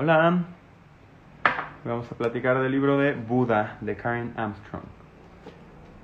Hola. 0.00 0.44
Vamos 1.84 2.12
a 2.12 2.14
platicar 2.14 2.62
del 2.62 2.70
libro 2.70 2.98
de 2.98 3.14
Buda 3.14 3.78
de 3.80 3.96
Karen 3.96 4.32
Armstrong. 4.36 4.84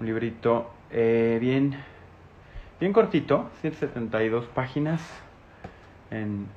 Un 0.01 0.07
librito 0.07 0.69
eh, 0.91 1.39
bien, 1.41 1.77
bien 2.81 2.93
cortito, 2.93 3.51
172 3.61 4.47
páginas 4.47 5.01
en 6.11 6.49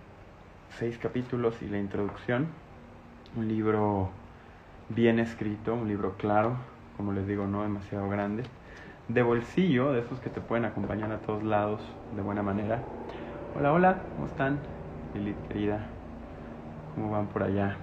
seis 0.79 0.97
capítulos 0.97 1.61
y 1.61 1.67
la 1.67 1.77
introducción. 1.77 2.47
Un 3.35 3.47
libro 3.47 4.09
bien 4.89 5.19
escrito, 5.19 5.75
un 5.75 5.87
libro 5.87 6.15
claro, 6.17 6.57
como 6.97 7.13
les 7.13 7.27
digo, 7.27 7.45
no 7.45 7.61
demasiado 7.61 8.09
grande. 8.09 8.45
De 9.09 9.21
bolsillo, 9.21 9.91
de 9.91 9.99
esos 9.99 10.19
que 10.21 10.31
te 10.31 10.41
pueden 10.41 10.65
acompañar 10.65 11.11
a 11.11 11.19
todos 11.19 11.43
lados 11.43 11.81
de 12.15 12.21
buena 12.23 12.41
manera. 12.41 12.81
Hola, 13.55 13.73
hola, 13.73 13.97
¿cómo 14.15 14.25
están? 14.25 14.57
Querida, 15.49 15.85
¿cómo 16.97 17.11
van 17.11 17.27
por 17.27 17.43
allá? 17.43 17.75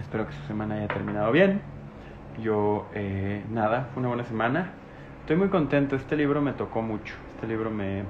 Espero 0.00 0.26
que 0.26 0.32
su 0.32 0.42
semana 0.46 0.76
haya 0.76 0.88
terminado 0.88 1.30
bien. 1.30 1.60
Yo, 2.42 2.88
eh, 2.94 3.44
nada, 3.50 3.88
fue 3.92 4.00
una 4.00 4.08
buena 4.08 4.24
semana. 4.24 4.70
Estoy 5.20 5.36
muy 5.36 5.48
contento, 5.48 5.94
este 5.94 6.16
libro 6.16 6.40
me 6.40 6.52
tocó 6.52 6.80
mucho, 6.80 7.14
este 7.34 7.46
libro 7.46 7.70
me, 7.70 8.04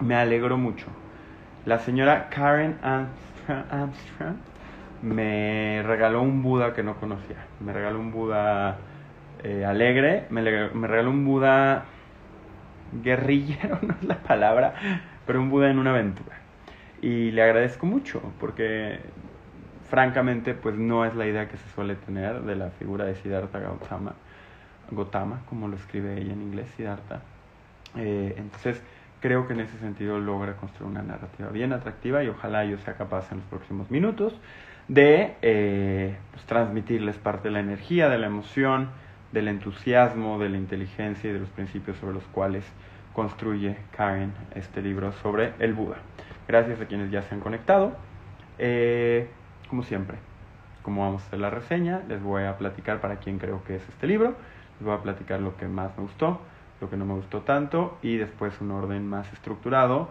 me 0.00 0.16
alegró 0.16 0.58
mucho. 0.58 0.86
La 1.64 1.78
señora 1.78 2.28
Karen 2.28 2.78
Armstrong, 2.82 4.36
me 5.02 5.82
regaló 5.86 6.22
un 6.22 6.42
Buda 6.42 6.74
que 6.74 6.82
no 6.82 6.96
conocía. 6.96 7.46
Me 7.60 7.72
regaló 7.72 8.00
un 8.00 8.10
Buda 8.10 8.78
eh, 9.44 9.64
alegre, 9.64 10.26
me, 10.30 10.42
me 10.42 10.88
regaló 10.88 11.10
un 11.10 11.24
Buda 11.24 11.84
guerrillero, 12.92 13.78
no 13.82 13.94
es 13.94 14.04
la 14.04 14.16
palabra, 14.16 14.74
pero 15.30 15.42
un 15.42 15.48
Buda 15.48 15.70
en 15.70 15.78
una 15.78 15.90
aventura. 15.90 16.38
Y 17.00 17.30
le 17.30 17.44
agradezco 17.44 17.86
mucho 17.86 18.20
porque 18.40 18.98
francamente 19.88 20.54
pues 20.54 20.74
no 20.74 21.04
es 21.04 21.14
la 21.14 21.24
idea 21.24 21.46
que 21.46 21.56
se 21.56 21.68
suele 21.72 21.94
tener 21.94 22.40
de 22.40 22.56
la 22.56 22.70
figura 22.70 23.04
de 23.04 23.14
Siddhartha 23.14 23.60
Gautama, 23.60 24.14
Gautama 24.90 25.42
como 25.48 25.68
lo 25.68 25.76
escribe 25.76 26.20
ella 26.20 26.32
en 26.32 26.42
inglés, 26.42 26.66
Siddhartha. 26.76 27.22
Eh, 27.96 28.34
entonces 28.38 28.82
creo 29.20 29.46
que 29.46 29.52
en 29.52 29.60
ese 29.60 29.78
sentido 29.78 30.18
logra 30.18 30.56
construir 30.56 30.90
una 30.90 31.02
narrativa 31.02 31.48
bien 31.50 31.72
atractiva 31.72 32.24
y 32.24 32.28
ojalá 32.28 32.64
yo 32.64 32.76
sea 32.78 32.94
capaz 32.94 33.30
en 33.30 33.38
los 33.38 33.46
próximos 33.46 33.88
minutos 33.88 34.34
de 34.88 35.36
eh, 35.42 36.16
pues, 36.32 36.44
transmitirles 36.46 37.18
parte 37.18 37.50
de 37.50 37.52
la 37.52 37.60
energía, 37.60 38.08
de 38.08 38.18
la 38.18 38.26
emoción, 38.26 38.88
del 39.30 39.46
entusiasmo, 39.46 40.40
de 40.40 40.48
la 40.48 40.56
inteligencia 40.56 41.30
y 41.30 41.32
de 41.32 41.38
los 41.38 41.50
principios 41.50 41.98
sobre 41.98 42.14
los 42.14 42.24
cuales 42.24 42.64
construye 43.14 43.76
Karen 43.96 44.32
este 44.54 44.82
libro 44.82 45.12
sobre 45.12 45.52
el 45.58 45.74
Buda. 45.74 45.96
Gracias 46.48 46.80
a 46.80 46.86
quienes 46.86 47.10
ya 47.10 47.22
se 47.22 47.34
han 47.34 47.40
conectado. 47.40 47.92
Eh, 48.58 49.28
como 49.68 49.82
siempre, 49.82 50.18
como 50.82 51.02
vamos 51.02 51.22
a 51.22 51.26
hacer 51.26 51.40
la 51.40 51.50
reseña, 51.50 52.02
les 52.08 52.22
voy 52.22 52.44
a 52.44 52.56
platicar 52.58 53.00
para 53.00 53.16
quién 53.16 53.38
creo 53.38 53.62
que 53.64 53.76
es 53.76 53.88
este 53.88 54.06
libro, 54.06 54.34
les 54.78 54.86
voy 54.86 54.94
a 54.94 55.02
platicar 55.02 55.40
lo 55.40 55.56
que 55.56 55.66
más 55.66 55.96
me 55.96 56.02
gustó, 56.02 56.40
lo 56.80 56.90
que 56.90 56.96
no 56.96 57.04
me 57.04 57.14
gustó 57.14 57.42
tanto 57.42 57.98
y 58.02 58.16
después 58.16 58.60
un 58.60 58.70
orden 58.70 59.06
más 59.06 59.32
estructurado 59.32 60.08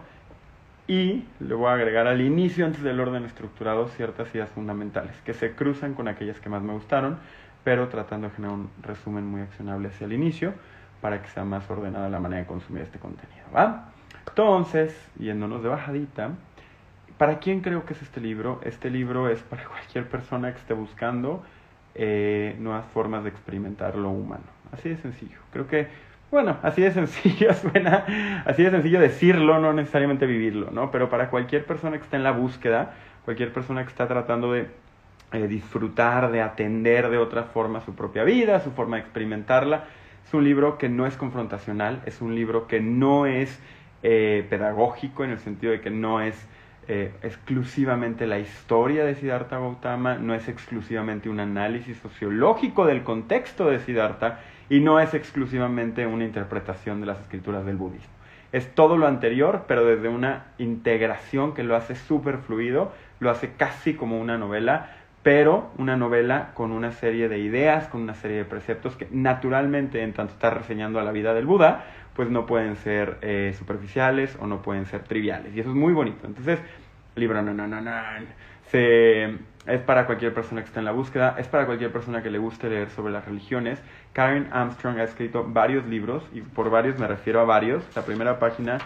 y 0.86 1.24
le 1.38 1.54
voy 1.54 1.68
a 1.68 1.74
agregar 1.74 2.06
al 2.06 2.20
inicio, 2.20 2.66
antes 2.66 2.82
del 2.82 2.98
orden 2.98 3.24
estructurado, 3.24 3.88
ciertas 3.88 4.34
ideas 4.34 4.50
fundamentales 4.50 5.14
que 5.24 5.34
se 5.34 5.52
cruzan 5.52 5.94
con 5.94 6.08
aquellas 6.08 6.40
que 6.40 6.48
más 6.48 6.62
me 6.62 6.72
gustaron, 6.72 7.18
pero 7.62 7.88
tratando 7.88 8.28
de 8.28 8.34
generar 8.34 8.56
un 8.56 8.70
resumen 8.82 9.24
muy 9.24 9.42
accionable 9.42 9.88
hacia 9.88 10.06
el 10.06 10.12
inicio 10.12 10.54
para 11.00 11.22
que 11.22 11.28
sea 11.28 11.44
más 11.44 11.68
ordenada 11.70 12.08
la 12.08 12.20
manera 12.20 12.42
de 12.42 12.46
consumir 12.46 12.82
este 12.82 12.98
contenido. 12.98 13.44
¿va? 13.54 13.88
Entonces, 14.28 14.96
yéndonos 15.18 15.62
de 15.62 15.68
bajadita, 15.68 16.30
¿para 17.18 17.38
quién 17.38 17.60
creo 17.60 17.84
que 17.84 17.94
es 17.94 18.02
este 18.02 18.20
libro? 18.20 18.60
Este 18.64 18.90
libro 18.90 19.28
es 19.28 19.40
para 19.42 19.64
cualquier 19.68 20.08
persona 20.08 20.52
que 20.52 20.58
esté 20.58 20.74
buscando 20.74 21.42
eh, 21.94 22.56
nuevas 22.58 22.86
formas 22.86 23.24
de 23.24 23.30
experimentar 23.30 23.96
lo 23.96 24.10
humano. 24.10 24.44
Así 24.72 24.88
de 24.88 24.96
sencillo. 24.96 25.38
Creo 25.52 25.66
que 25.66 25.88
bueno, 26.30 26.58
así 26.62 26.80
de 26.80 26.92
sencillo 26.92 27.52
suena, 27.54 28.42
así 28.46 28.62
de 28.62 28.70
sencillo 28.70 29.00
decirlo, 29.00 29.58
no 29.58 29.72
necesariamente 29.72 30.26
vivirlo, 30.26 30.70
¿no? 30.70 30.90
Pero 30.92 31.10
para 31.10 31.28
cualquier 31.28 31.66
persona 31.66 31.96
que 31.96 32.04
está 32.04 32.16
en 32.16 32.22
la 32.22 32.30
búsqueda, 32.30 32.92
cualquier 33.24 33.52
persona 33.52 33.82
que 33.82 33.88
está 33.88 34.06
tratando 34.06 34.52
de 34.52 34.68
eh, 35.32 35.48
disfrutar, 35.48 36.30
de 36.30 36.40
atender 36.40 37.10
de 37.10 37.18
otra 37.18 37.44
forma 37.44 37.80
su 37.80 37.96
propia 37.96 38.22
vida, 38.22 38.60
su 38.60 38.70
forma 38.70 38.96
de 38.96 39.02
experimentarla, 39.02 39.84
es 40.26 40.34
un 40.34 40.44
libro 40.44 40.78
que 40.78 40.88
no 40.88 41.06
es 41.06 41.16
confrontacional, 41.16 42.02
es 42.06 42.20
un 42.20 42.34
libro 42.34 42.66
que 42.66 42.80
no 42.80 43.26
es 43.26 43.60
eh, 44.02 44.46
pedagógico 44.48 45.24
en 45.24 45.30
el 45.30 45.38
sentido 45.38 45.72
de 45.72 45.80
que 45.80 45.90
no 45.90 46.20
es 46.20 46.48
eh, 46.88 47.12
exclusivamente 47.22 48.26
la 48.26 48.38
historia 48.38 49.04
de 49.04 49.14
Siddhartha 49.14 49.58
Gautama, 49.58 50.16
no 50.16 50.34
es 50.34 50.48
exclusivamente 50.48 51.28
un 51.28 51.38
análisis 51.38 51.98
sociológico 51.98 52.86
del 52.86 53.02
contexto 53.02 53.70
de 53.70 53.78
Siddhartha, 53.78 54.40
y 54.70 54.80
no 54.80 55.00
es 55.00 55.14
exclusivamente 55.14 56.06
una 56.06 56.24
interpretación 56.24 57.00
de 57.00 57.06
las 57.06 57.20
escrituras 57.20 57.66
del 57.66 57.76
budismo. 57.76 58.10
Es 58.52 58.74
todo 58.74 58.96
lo 58.96 59.06
anterior, 59.06 59.64
pero 59.68 59.84
desde 59.84 60.08
una 60.08 60.46
integración 60.58 61.54
que 61.54 61.62
lo 61.62 61.76
hace 61.76 61.94
súper 61.94 62.38
fluido, 62.38 62.92
lo 63.18 63.30
hace 63.30 63.52
casi 63.52 63.94
como 63.94 64.18
una 64.20 64.38
novela, 64.38 64.96
pero 65.22 65.70
una 65.76 65.96
novela 65.96 66.52
con 66.54 66.72
una 66.72 66.92
serie 66.92 67.28
de 67.28 67.38
ideas, 67.38 67.88
con 67.88 68.02
una 68.02 68.14
serie 68.14 68.38
de 68.38 68.44
preceptos 68.44 68.96
que 68.96 69.06
naturalmente, 69.10 70.02
en 70.02 70.12
tanto 70.12 70.32
está 70.32 70.50
reseñando 70.50 70.98
a 70.98 71.04
la 71.04 71.12
vida 71.12 71.34
del 71.34 71.46
Buda, 71.46 71.84
pues 72.14 72.30
no 72.30 72.46
pueden 72.46 72.76
ser 72.76 73.18
eh, 73.22 73.54
superficiales 73.58 74.36
o 74.40 74.46
no 74.46 74.62
pueden 74.62 74.86
ser 74.86 75.02
triviales. 75.02 75.54
Y 75.54 75.60
eso 75.60 75.70
es 75.70 75.76
muy 75.76 75.92
bonito. 75.92 76.26
Entonces, 76.26 76.58
libro 77.16 77.42
no, 77.42 77.52
no, 77.52 77.66
no, 77.66 77.80
no, 77.80 77.92
se 78.70 79.36
es 79.66 79.80
para 79.82 80.06
cualquier 80.06 80.32
persona 80.32 80.62
que 80.62 80.68
esté 80.68 80.78
en 80.78 80.86
la 80.86 80.92
búsqueda, 80.92 81.36
es 81.38 81.46
para 81.46 81.66
cualquier 81.66 81.92
persona 81.92 82.22
que 82.22 82.30
le 82.30 82.38
guste 82.38 82.70
leer 82.70 82.88
sobre 82.90 83.12
las 83.12 83.26
religiones. 83.26 83.80
Karen 84.12 84.48
Armstrong 84.52 84.98
ha 84.98 85.04
escrito 85.04 85.44
varios 85.46 85.86
libros, 85.86 86.24
y 86.32 86.40
por 86.40 86.70
varios 86.70 86.98
me 86.98 87.06
refiero 87.06 87.40
a 87.40 87.44
varios. 87.44 87.84
La 87.94 88.02
primera 88.02 88.38
página 88.38 88.78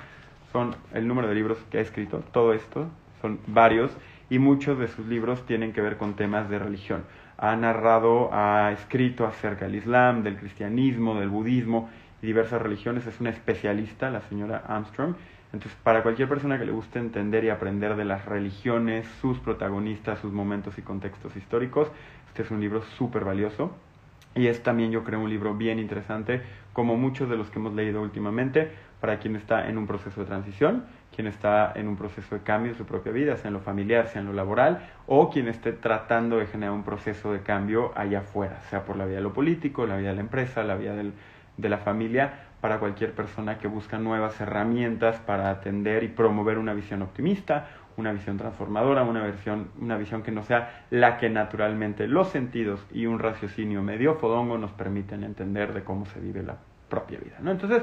son 0.52 0.74
el 0.92 1.06
número 1.06 1.28
de 1.28 1.34
libros 1.34 1.58
que 1.70 1.78
ha 1.78 1.80
escrito, 1.80 2.22
todo 2.32 2.52
esto, 2.52 2.88
son 3.22 3.38
varios, 3.46 3.96
y 4.30 4.38
muchos 4.38 4.78
de 4.78 4.88
sus 4.88 5.06
libros 5.06 5.44
tienen 5.46 5.72
que 5.72 5.80
ver 5.80 5.96
con 5.96 6.14
temas 6.14 6.48
de 6.48 6.58
religión. 6.58 7.04
Ha 7.36 7.56
narrado, 7.56 8.30
ha 8.32 8.72
escrito 8.72 9.26
acerca 9.26 9.66
del 9.66 9.76
Islam, 9.76 10.22
del 10.22 10.36
cristianismo, 10.36 11.18
del 11.18 11.28
budismo 11.28 11.90
y 12.22 12.26
diversas 12.26 12.62
religiones. 12.62 13.06
Es 13.06 13.20
una 13.20 13.30
especialista, 13.30 14.10
la 14.10 14.20
señora 14.22 14.62
Armstrong, 14.66 15.14
entonces, 15.54 15.78
para 15.84 16.02
cualquier 16.02 16.28
persona 16.28 16.58
que 16.58 16.64
le 16.64 16.72
guste 16.72 16.98
entender 16.98 17.44
y 17.44 17.48
aprender 17.48 17.94
de 17.94 18.04
las 18.04 18.24
religiones, 18.24 19.06
sus 19.20 19.38
protagonistas, 19.38 20.18
sus 20.18 20.32
momentos 20.32 20.76
y 20.78 20.82
contextos 20.82 21.36
históricos, 21.36 21.92
este 22.26 22.42
es 22.42 22.50
un 22.50 22.60
libro 22.60 22.82
súper 22.98 23.24
valioso. 23.24 23.70
Y 24.34 24.48
es 24.48 24.64
también, 24.64 24.90
yo 24.90 25.04
creo, 25.04 25.20
un 25.20 25.30
libro 25.30 25.54
bien 25.54 25.78
interesante, 25.78 26.42
como 26.72 26.96
muchos 26.96 27.30
de 27.30 27.36
los 27.36 27.50
que 27.50 27.60
hemos 27.60 27.72
leído 27.72 28.02
últimamente, 28.02 28.72
para 29.00 29.20
quien 29.20 29.36
está 29.36 29.68
en 29.68 29.78
un 29.78 29.86
proceso 29.86 30.22
de 30.22 30.26
transición, 30.26 30.86
quien 31.14 31.26
está 31.26 31.72
en 31.74 31.88
un 31.88 31.96
proceso 31.96 32.34
de 32.34 32.42
cambio 32.42 32.72
en 32.72 32.78
su 32.78 32.84
propia 32.84 33.12
vida, 33.12 33.36
sea 33.36 33.48
en 33.48 33.54
lo 33.54 33.60
familiar, 33.60 34.08
sea 34.08 34.20
en 34.20 34.26
lo 34.26 34.32
laboral, 34.32 34.86
o 35.06 35.30
quien 35.30 35.48
esté 35.48 35.72
tratando 35.72 36.38
de 36.38 36.46
generar 36.46 36.74
un 36.74 36.82
proceso 36.82 37.32
de 37.32 37.40
cambio 37.40 37.92
allá 37.96 38.20
afuera, 38.20 38.60
sea 38.70 38.84
por 38.84 38.96
la 38.96 39.06
vía 39.06 39.16
de 39.16 39.22
lo 39.22 39.32
político, 39.32 39.86
la 39.86 39.96
vía 39.96 40.10
de 40.10 40.16
la 40.16 40.20
empresa, 40.20 40.62
la 40.64 40.76
vía 40.76 40.94
del, 40.94 41.12
de 41.56 41.68
la 41.68 41.78
familia, 41.78 42.32
para 42.60 42.78
cualquier 42.78 43.12
persona 43.12 43.58
que 43.58 43.68
busca 43.68 43.98
nuevas 43.98 44.40
herramientas 44.40 45.16
para 45.20 45.50
atender 45.50 46.02
y 46.02 46.08
promover 46.08 46.56
una 46.56 46.72
visión 46.72 47.02
optimista, 47.02 47.68
una 47.96 48.12
visión 48.12 48.38
transformadora, 48.38 49.02
una 49.02 49.24
visión, 49.26 49.68
una 49.80 49.96
visión 49.96 50.22
que 50.22 50.30
no 50.30 50.42
sea 50.42 50.84
la 50.90 51.18
que 51.18 51.28
naturalmente 51.30 52.08
los 52.08 52.28
sentidos 52.28 52.84
y 52.92 53.06
un 53.06 53.18
raciocinio 53.18 53.82
medio 53.82 54.14
fodongo 54.14 54.58
nos 54.58 54.72
permiten 54.72 55.24
entender 55.24 55.72
de 55.74 55.84
cómo 55.84 56.06
se 56.06 56.20
vive 56.20 56.42
la 56.42 56.56
propia 56.88 57.18
vida. 57.18 57.36
¿no? 57.40 57.50
Entonces, 57.50 57.82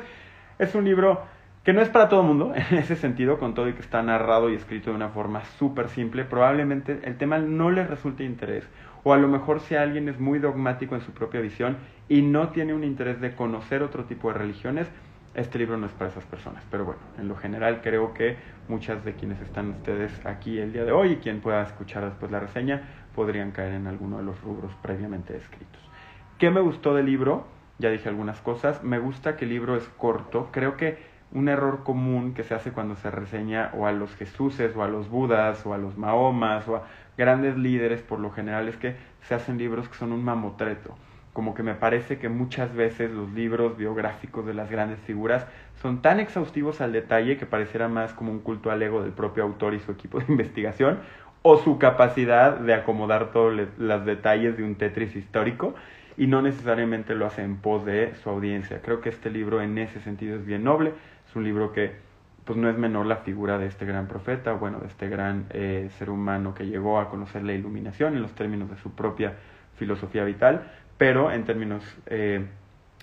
es 0.58 0.76
un 0.76 0.84
libro 0.84 1.22
que 1.64 1.74
no 1.74 1.82
es 1.82 1.90
para 1.90 2.10
todo 2.10 2.22
el 2.22 2.28
mundo, 2.28 2.54
en 2.72 2.78
ese 2.78 2.96
sentido, 2.96 3.38
con 3.40 3.54
todo 3.54 3.68
y 3.70 3.74
que 3.74 3.82
está 3.82 4.02
narrado 4.02 4.50
y 4.50 4.56
escrito 4.56 4.90
de 4.90 4.96
una 4.96 5.10
forma 5.10 5.44
súper 5.58 5.90
simple, 5.90 6.26
probablemente 6.26 7.00
el 7.04 7.18
tema 7.18 7.38
no 7.38 7.70
le 7.70 7.86
resulte 7.86 8.24
interés 8.24 8.68
o 9.04 9.14
a 9.14 9.18
lo 9.18 9.28
mejor 9.28 9.60
si 9.62 9.76
alguien 9.76 10.10
es 10.10 10.20
muy 10.20 10.40
dogmático 10.40 10.96
en 10.96 11.02
su 11.02 11.12
propia 11.12 11.42
visión 11.42 11.78
y 12.08 12.22
no 12.22 12.50
tiene 12.50 12.74
un 12.74 12.84
interés 12.84 13.20
de 13.22 13.36
conocer 13.36 13.84
otro 13.84 14.06
tipo 14.06 14.32
de 14.32 14.38
religiones, 14.38 14.88
este 15.34 15.60
libro 15.60 15.78
no 15.78 15.86
es 15.86 15.94
para 15.94 16.12
esas 16.12 16.26
personas. 16.26 16.64
Pero 16.70 16.86
bueno, 16.86 17.00
en 17.18 17.28
lo 17.28 17.36
general 17.36 17.82
creo 17.82 18.14
que 18.14 18.38
muchas 18.68 19.04
de 19.06 19.14
quienes 19.14 19.42
están 19.42 19.70
ustedes 19.70 20.26
aquí 20.26 20.60
el 20.60 20.74
día 20.74 20.84
de 20.84 20.92
hoy 20.92 21.14
y 21.14 21.16
quien 21.18 21.40
pueda 21.40 21.64
escuchar 21.64 22.06
después 22.06 22.32
la 22.32 22.40
reseña 22.40 22.82
podrían 23.16 23.52
caer 23.52 23.74
en 23.74 23.88
alguno 23.88 24.18
de 24.18 24.24
los 24.24 24.40
rubros 24.42 24.72
previamente 24.82 25.34
descritos. 25.34 25.82
¿Qué 26.38 26.50
me 26.50 26.62
gustó 26.62 26.94
del 26.94 27.06
libro? 27.06 27.48
Ya 27.80 27.90
dije 27.90 28.10
algunas 28.10 28.42
cosas. 28.42 28.84
Me 28.84 29.00
gusta 29.00 29.38
que 29.38 29.46
el 29.46 29.52
libro 29.52 29.76
es 29.76 29.88
corto. 29.98 30.50
Creo 30.52 30.76
que 30.76 31.11
un 31.34 31.48
error 31.48 31.84
común 31.84 32.34
que 32.34 32.44
se 32.44 32.54
hace 32.54 32.72
cuando 32.72 32.96
se 32.96 33.10
reseña 33.10 33.72
o 33.76 33.86
a 33.86 33.92
los 33.92 34.14
Jesuses 34.16 34.76
o 34.76 34.84
a 34.84 34.88
los 34.88 35.10
Budas 35.10 35.66
o 35.66 35.74
a 35.74 35.78
los 35.78 35.98
Mahomas 35.98 36.68
o 36.68 36.76
a 36.78 36.84
grandes 37.18 37.58
líderes 37.58 38.02
por 38.02 38.20
lo 38.20 38.32
general 38.32 38.68
es 38.68 38.78
que 38.78 38.96
se 39.22 39.36
hacen 39.36 39.58
libros 39.58 39.88
que 39.88 39.96
son 39.96 40.12
un 40.12 40.24
mamotreto, 40.24 40.96
como 41.34 41.54
que 41.54 41.64
me 41.64 41.76
parece 41.76 42.18
que 42.20 42.30
muchas 42.30 42.74
veces 42.74 43.12
los 43.12 43.32
libros 43.32 43.78
biográficos 43.78 44.46
de 44.46 44.54
las 44.54 44.70
grandes 44.70 45.00
figuras 45.00 45.46
son 45.82 46.02
tan 46.02 46.20
exhaustivos 46.20 46.82
al 46.82 46.92
detalle 46.92 47.38
que 47.38 47.46
pareciera 47.46 47.88
más 47.88 48.14
como 48.14 48.32
un 48.32 48.40
culto 48.40 48.72
al 48.72 48.82
ego 48.82 49.02
del 49.02 49.14
propio 49.14 49.44
autor 49.44 49.74
y 49.74 49.80
su 49.80 49.92
equipo 49.92 50.20
de 50.20 50.26
investigación, 50.30 51.00
o 51.44 51.58
su 51.58 51.80
capacidad 51.80 52.58
de 52.60 52.74
acomodar 52.74 53.32
todos 53.32 53.68
los 53.78 54.06
detalles 54.06 54.58
de 54.58 54.64
un 54.64 54.76
Tetris 54.76 55.16
histórico 55.16 55.74
y 56.18 56.28
no 56.28 56.42
necesariamente 56.42 57.16
lo 57.16 57.26
hace 57.26 57.42
en 57.42 57.58
pos 57.58 57.86
de 57.86 58.14
su 58.16 58.30
audiencia. 58.30 58.82
Creo 58.82 59.02
que 59.02 59.10
este 59.10 59.30
libro 59.30 59.62
en 59.62 59.78
ese 59.78 60.00
sentido 60.02 60.36
es 60.36 60.46
bien 60.46 60.64
noble, 60.64 60.94
es 61.28 61.36
un 61.36 61.44
libro 61.44 61.72
que 61.72 61.94
pues 62.46 62.58
no 62.58 62.70
es 62.70 62.78
menor 62.78 63.06
la 63.06 63.18
figura 63.18 63.58
de 63.58 63.68
este 63.68 63.86
gran 63.86 64.08
profeta, 64.08 64.54
bueno, 64.54 64.80
de 64.80 64.88
este 64.88 65.08
gran 65.08 65.46
eh, 65.52 65.90
ser 65.98 66.10
humano 66.10 66.54
que 66.54 66.66
llegó 66.66 67.00
a 67.00 67.10
conocer 67.10 67.44
la 67.44 67.54
iluminación 67.54 68.16
en 68.16 68.22
los 68.22 68.34
términos 68.34 68.70
de 68.70 68.78
su 68.78 68.92
propia 68.92 69.36
filosofía 69.76 70.24
vital, 70.24 70.72
pero 70.98 71.32
en 71.32 71.46
términos 71.46 71.84
eh, 72.08 72.46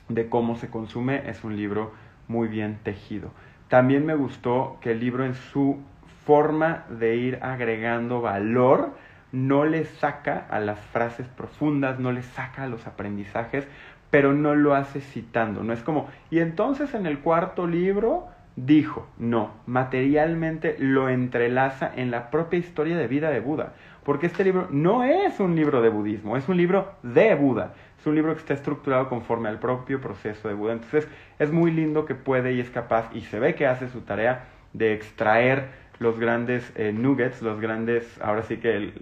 de 0.09 0.29
cómo 0.29 0.57
se 0.57 0.71
consume 0.71 1.29
es 1.29 1.45
un 1.45 1.57
libro 1.57 1.93
muy 2.27 2.49
bien 2.49 2.79
tejido. 2.83 3.31
También 3.69 4.07
me 4.07 4.15
gustó 4.15 4.79
que 4.81 4.93
el 4.93 5.01
libro 5.01 5.25
en 5.25 5.35
su 5.35 5.79
forma 6.29 6.85
de 6.91 7.17
ir 7.17 7.39
agregando 7.41 8.21
valor 8.21 8.91
no 9.33 9.65
le 9.65 9.87
saca 9.87 10.47
a 10.51 10.61
las 10.61 10.79
frases 10.79 11.27
profundas, 11.27 11.99
no 11.99 12.13
le 12.13 12.21
saca 12.21 12.65
a 12.65 12.67
los 12.67 12.87
aprendizajes, 12.87 13.67
pero 14.11 14.35
no 14.35 14.55
lo 14.55 14.75
hace 14.75 15.01
citando. 15.01 15.63
No 15.63 15.73
es 15.73 15.81
como, 15.81 16.07
y 16.31 16.41
entonces 16.41 16.93
en 16.93 17.07
el 17.07 17.21
cuarto 17.21 17.67
libro 17.67 18.27
dijo, 18.57 19.09
no, 19.17 19.53
materialmente 19.65 20.77
lo 20.79 21.09
entrelaza 21.09 21.91
en 21.97 22.11
la 22.11 22.31
propia 22.31 22.59
historia 22.59 22.99
de 22.99 23.09
vida 23.09 23.31
de 23.31 23.41
Buda, 23.41 23.73
porque 24.05 24.27
este 24.27 24.45
libro 24.45 24.69
no 24.71 25.05
es 25.05 25.41
un 25.41 25.57
libro 25.57 25.81
de 25.81 25.89
budismo, 25.89 26.37
es 26.37 26.47
un 26.47 26.59
libro 26.59 26.93
de 27.03 27.35
Buda, 27.37 27.73
es 27.99 28.07
un 28.07 28.15
libro 28.15 28.35
que 28.35 28.41
está 28.41 28.53
estructurado 28.53 29.09
conforme 29.09 29.49
al 29.49 29.61
propio 29.61 29.99
proceso 29.99 30.47
de 30.47 30.53
Buda. 30.53 30.75
Entonces 30.75 31.09
es 31.39 31.51
muy 31.53 31.71
lindo 31.71 32.05
que 32.05 32.15
puede 32.15 32.53
y 32.53 32.61
es 32.61 32.69
capaz, 32.69 33.09
y 33.15 33.23
se 33.23 33.39
ve 33.39 33.55
que 33.55 33.67
hace 33.67 33.89
su 33.89 34.03
tarea 34.03 34.45
de 34.75 34.93
extraer 34.93 35.88
los 35.99 36.19
grandes 36.19 36.73
eh, 36.77 36.93
nuggets, 36.93 37.43
los 37.43 37.61
grandes, 37.61 38.21
ahora 38.21 38.43
sí 38.43 38.59
que 38.59 38.93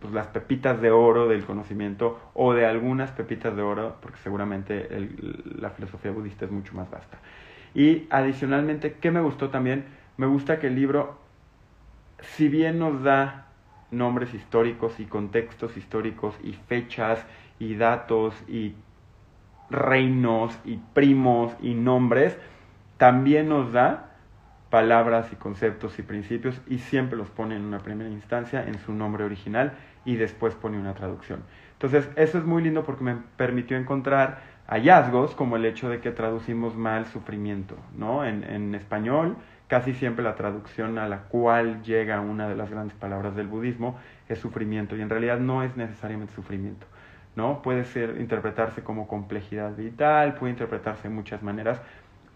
pues 0.00 0.12
las 0.12 0.28
pepitas 0.28 0.80
de 0.80 0.90
oro 0.90 1.28
del 1.28 1.44
conocimiento 1.44 2.18
o 2.34 2.54
de 2.54 2.64
algunas 2.66 3.10
pepitas 3.10 3.56
de 3.56 3.62
oro, 3.62 3.96
porque 4.00 4.18
seguramente 4.22 4.88
la 5.58 5.70
filosofía 5.70 6.12
budista 6.12 6.44
es 6.44 6.50
mucho 6.50 6.74
más 6.74 6.88
vasta. 6.90 7.18
Y 7.74 8.06
adicionalmente, 8.10 8.94
¿qué 9.00 9.10
me 9.10 9.20
gustó 9.20 9.50
también? 9.50 9.84
Me 10.16 10.26
gusta 10.26 10.58
que 10.58 10.68
el 10.68 10.76
libro, 10.76 11.18
si 12.20 12.48
bien 12.48 12.78
nos 12.78 13.02
da 13.02 13.46
nombres 13.90 14.34
históricos 14.34 15.00
y 15.00 15.06
contextos 15.06 15.76
históricos 15.76 16.34
y 16.42 16.52
fechas 16.52 17.24
y 17.58 17.74
datos 17.74 18.34
y 18.48 18.74
reinos 19.70 20.58
y 20.64 20.78
primos 20.94 21.52
y 21.60 21.74
nombres, 21.74 22.38
también 22.96 23.48
nos 23.48 23.72
da 23.72 24.07
palabras 24.70 25.32
y 25.32 25.36
conceptos 25.36 25.98
y 25.98 26.02
principios 26.02 26.60
y 26.66 26.78
siempre 26.78 27.16
los 27.16 27.30
pone 27.30 27.56
en 27.56 27.62
una 27.62 27.78
primera 27.78 28.10
instancia 28.10 28.64
en 28.66 28.78
su 28.78 28.92
nombre 28.92 29.24
original 29.24 29.72
y 30.04 30.16
después 30.16 30.54
pone 30.54 30.78
una 30.78 30.94
traducción. 30.94 31.42
Entonces, 31.72 32.08
eso 32.16 32.38
es 32.38 32.44
muy 32.44 32.62
lindo 32.62 32.84
porque 32.84 33.04
me 33.04 33.16
permitió 33.36 33.76
encontrar 33.76 34.40
hallazgos 34.66 35.34
como 35.34 35.56
el 35.56 35.64
hecho 35.64 35.88
de 35.88 36.00
que 36.00 36.10
traducimos 36.10 36.76
mal 36.76 37.06
sufrimiento, 37.06 37.76
¿no? 37.96 38.24
En, 38.24 38.44
en 38.44 38.74
español, 38.74 39.36
casi 39.68 39.94
siempre 39.94 40.24
la 40.24 40.34
traducción 40.34 40.98
a 40.98 41.08
la 41.08 41.22
cual 41.24 41.82
llega 41.82 42.20
una 42.20 42.48
de 42.48 42.56
las 42.56 42.70
grandes 42.70 42.96
palabras 42.96 43.36
del 43.36 43.46
budismo 43.46 43.98
es 44.28 44.38
sufrimiento 44.38 44.96
y 44.96 45.00
en 45.00 45.08
realidad 45.08 45.38
no 45.38 45.62
es 45.62 45.76
necesariamente 45.76 46.34
sufrimiento, 46.34 46.86
¿no? 47.36 47.62
Puede 47.62 47.84
ser 47.84 48.16
interpretarse 48.20 48.82
como 48.82 49.08
complejidad 49.08 49.74
vital, 49.76 50.34
puede 50.34 50.52
interpretarse 50.52 51.08
de 51.08 51.14
muchas 51.14 51.42
maneras, 51.42 51.80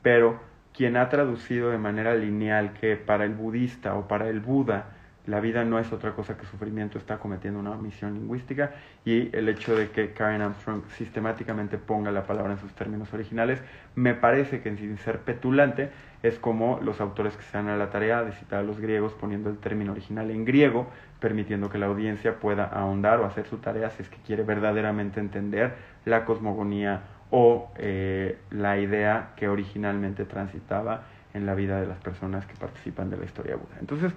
pero 0.02 0.40
quien 0.74 0.96
ha 0.96 1.08
traducido 1.08 1.70
de 1.70 1.78
manera 1.78 2.14
lineal 2.14 2.72
que 2.74 2.96
para 2.96 3.24
el 3.24 3.34
budista 3.34 3.94
o 3.94 4.08
para 4.08 4.28
el 4.28 4.40
Buda 4.40 4.86
la 5.26 5.38
vida 5.38 5.64
no 5.64 5.78
es 5.78 5.92
otra 5.92 6.12
cosa 6.12 6.36
que 6.36 6.46
sufrimiento, 6.46 6.98
está 6.98 7.18
cometiendo 7.18 7.60
una 7.60 7.70
omisión 7.70 8.14
lingüística 8.14 8.72
y 9.04 9.34
el 9.36 9.48
hecho 9.48 9.76
de 9.76 9.90
que 9.90 10.12
Karen 10.12 10.42
Armstrong 10.42 10.82
sistemáticamente 10.96 11.78
ponga 11.78 12.10
la 12.10 12.26
palabra 12.26 12.54
en 12.54 12.58
sus 12.58 12.72
términos 12.74 13.12
originales, 13.14 13.62
me 13.94 14.14
parece 14.14 14.62
que 14.62 14.76
sin 14.76 14.98
ser 14.98 15.20
petulante 15.20 15.90
es 16.24 16.40
como 16.40 16.80
los 16.82 17.00
autores 17.00 17.36
que 17.36 17.44
se 17.44 17.56
dan 17.56 17.68
a 17.68 17.76
la 17.76 17.90
tarea 17.90 18.24
de 18.24 18.32
citar 18.32 18.60
a 18.60 18.62
los 18.64 18.80
griegos 18.80 19.12
poniendo 19.12 19.48
el 19.48 19.58
término 19.58 19.92
original 19.92 20.28
en 20.30 20.44
griego, 20.44 20.88
permitiendo 21.20 21.70
que 21.70 21.78
la 21.78 21.86
audiencia 21.86 22.40
pueda 22.40 22.64
ahondar 22.64 23.20
o 23.20 23.24
hacer 23.24 23.46
su 23.46 23.58
tarea 23.58 23.90
si 23.90 24.02
es 24.02 24.08
que 24.08 24.18
quiere 24.26 24.42
verdaderamente 24.42 25.20
entender 25.20 25.74
la 26.04 26.24
cosmogonía 26.24 27.02
o 27.34 27.72
eh, 27.76 28.38
la 28.50 28.78
idea 28.78 29.30
que 29.36 29.48
originalmente 29.48 30.26
transitaba 30.26 31.04
en 31.32 31.46
la 31.46 31.54
vida 31.54 31.80
de 31.80 31.86
las 31.86 31.98
personas 31.98 32.44
que 32.44 32.54
participan 32.54 33.08
de 33.08 33.16
la 33.16 33.24
historia 33.24 33.56
Buda. 33.56 33.78
Entonces, 33.80 34.12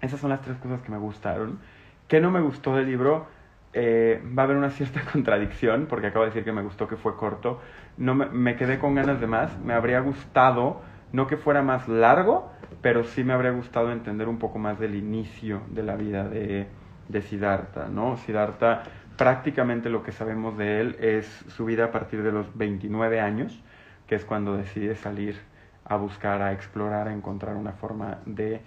esas 0.00 0.20
son 0.20 0.30
las 0.30 0.40
tres 0.40 0.56
cosas 0.58 0.80
que 0.80 0.92
me 0.92 0.98
gustaron. 0.98 1.58
¿Qué 2.06 2.20
no 2.20 2.30
me 2.30 2.40
gustó 2.40 2.76
del 2.76 2.86
libro? 2.86 3.26
Eh, 3.72 4.22
va 4.38 4.42
a 4.42 4.46
haber 4.46 4.56
una 4.56 4.70
cierta 4.70 5.00
contradicción, 5.12 5.86
porque 5.86 6.06
acabo 6.06 6.24
de 6.24 6.30
decir 6.30 6.44
que 6.44 6.52
me 6.52 6.62
gustó 6.62 6.86
que 6.86 6.96
fue 6.96 7.16
corto. 7.16 7.60
No 7.96 8.14
me, 8.14 8.26
me, 8.26 8.54
quedé 8.54 8.78
con 8.78 8.94
ganas 8.94 9.20
de 9.20 9.26
más. 9.26 9.58
Me 9.58 9.74
habría 9.74 9.98
gustado, 9.98 10.80
no 11.12 11.26
que 11.26 11.36
fuera 11.36 11.62
más 11.62 11.88
largo, 11.88 12.52
pero 12.82 13.02
sí 13.02 13.24
me 13.24 13.32
habría 13.32 13.50
gustado 13.50 13.90
entender 13.90 14.28
un 14.28 14.38
poco 14.38 14.60
más 14.60 14.78
del 14.78 14.94
inicio 14.94 15.62
de 15.70 15.82
la 15.82 15.96
vida 15.96 16.28
de, 16.28 16.68
de 17.08 17.22
Siddhartha, 17.22 17.88
¿no? 17.88 18.16
Siddhartha 18.16 18.84
prácticamente 19.18 19.90
lo 19.90 20.04
que 20.04 20.12
sabemos 20.12 20.56
de 20.56 20.80
él 20.80 20.96
es 21.00 21.26
su 21.48 21.66
vida 21.66 21.86
a 21.86 21.90
partir 21.90 22.22
de 22.22 22.30
los 22.32 22.56
29 22.56 23.20
años, 23.20 23.62
que 24.06 24.14
es 24.14 24.24
cuando 24.24 24.56
decide 24.56 24.94
salir 24.94 25.36
a 25.84 25.96
buscar, 25.96 26.40
a 26.40 26.52
explorar, 26.52 27.08
a 27.08 27.12
encontrar 27.12 27.56
una 27.56 27.72
forma 27.72 28.18
de 28.24 28.62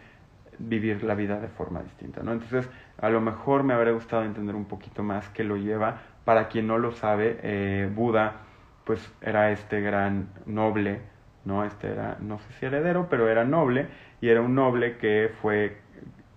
vivir 0.60 1.04
la 1.04 1.16
vida 1.16 1.40
de 1.40 1.48
forma 1.48 1.82
distinta, 1.82 2.22
¿no? 2.22 2.34
Entonces, 2.34 2.70
a 3.00 3.10
lo 3.10 3.22
mejor 3.22 3.64
me 3.64 3.74
habría 3.74 3.94
gustado 3.94 4.24
entender 4.24 4.56
un 4.56 4.66
poquito 4.66 5.04
más 5.04 5.30
qué 5.30 5.46
lo 5.46 5.56
lleva. 5.56 6.02
Para 6.26 6.50
quien 6.50 6.68
no 6.68 6.78
lo 6.78 6.92
sabe, 6.92 7.40
eh, 7.42 7.90
Buda, 7.96 8.42
pues 8.84 9.12
era 9.22 9.52
este 9.52 9.80
gran 9.80 10.28
noble, 10.46 11.00
¿no? 11.46 11.64
Este 11.64 11.92
era, 11.92 12.18
no 12.20 12.40
sé 12.40 12.54
si 12.60 12.66
heredero, 12.66 13.08
pero 13.10 13.30
era 13.30 13.46
noble, 13.46 13.88
y 14.20 14.28
era 14.28 14.42
un 14.42 14.54
noble 14.54 14.98
que 14.98 15.32
fue 15.42 15.78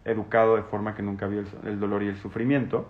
educado 0.05 0.55
de 0.55 0.63
forma 0.63 0.95
que 0.95 1.03
nunca 1.03 1.27
vio 1.27 1.43
el 1.65 1.81
dolor 1.81 2.05
y 2.05 2.09
el 2.09 2.17
sufrimiento, 2.17 2.89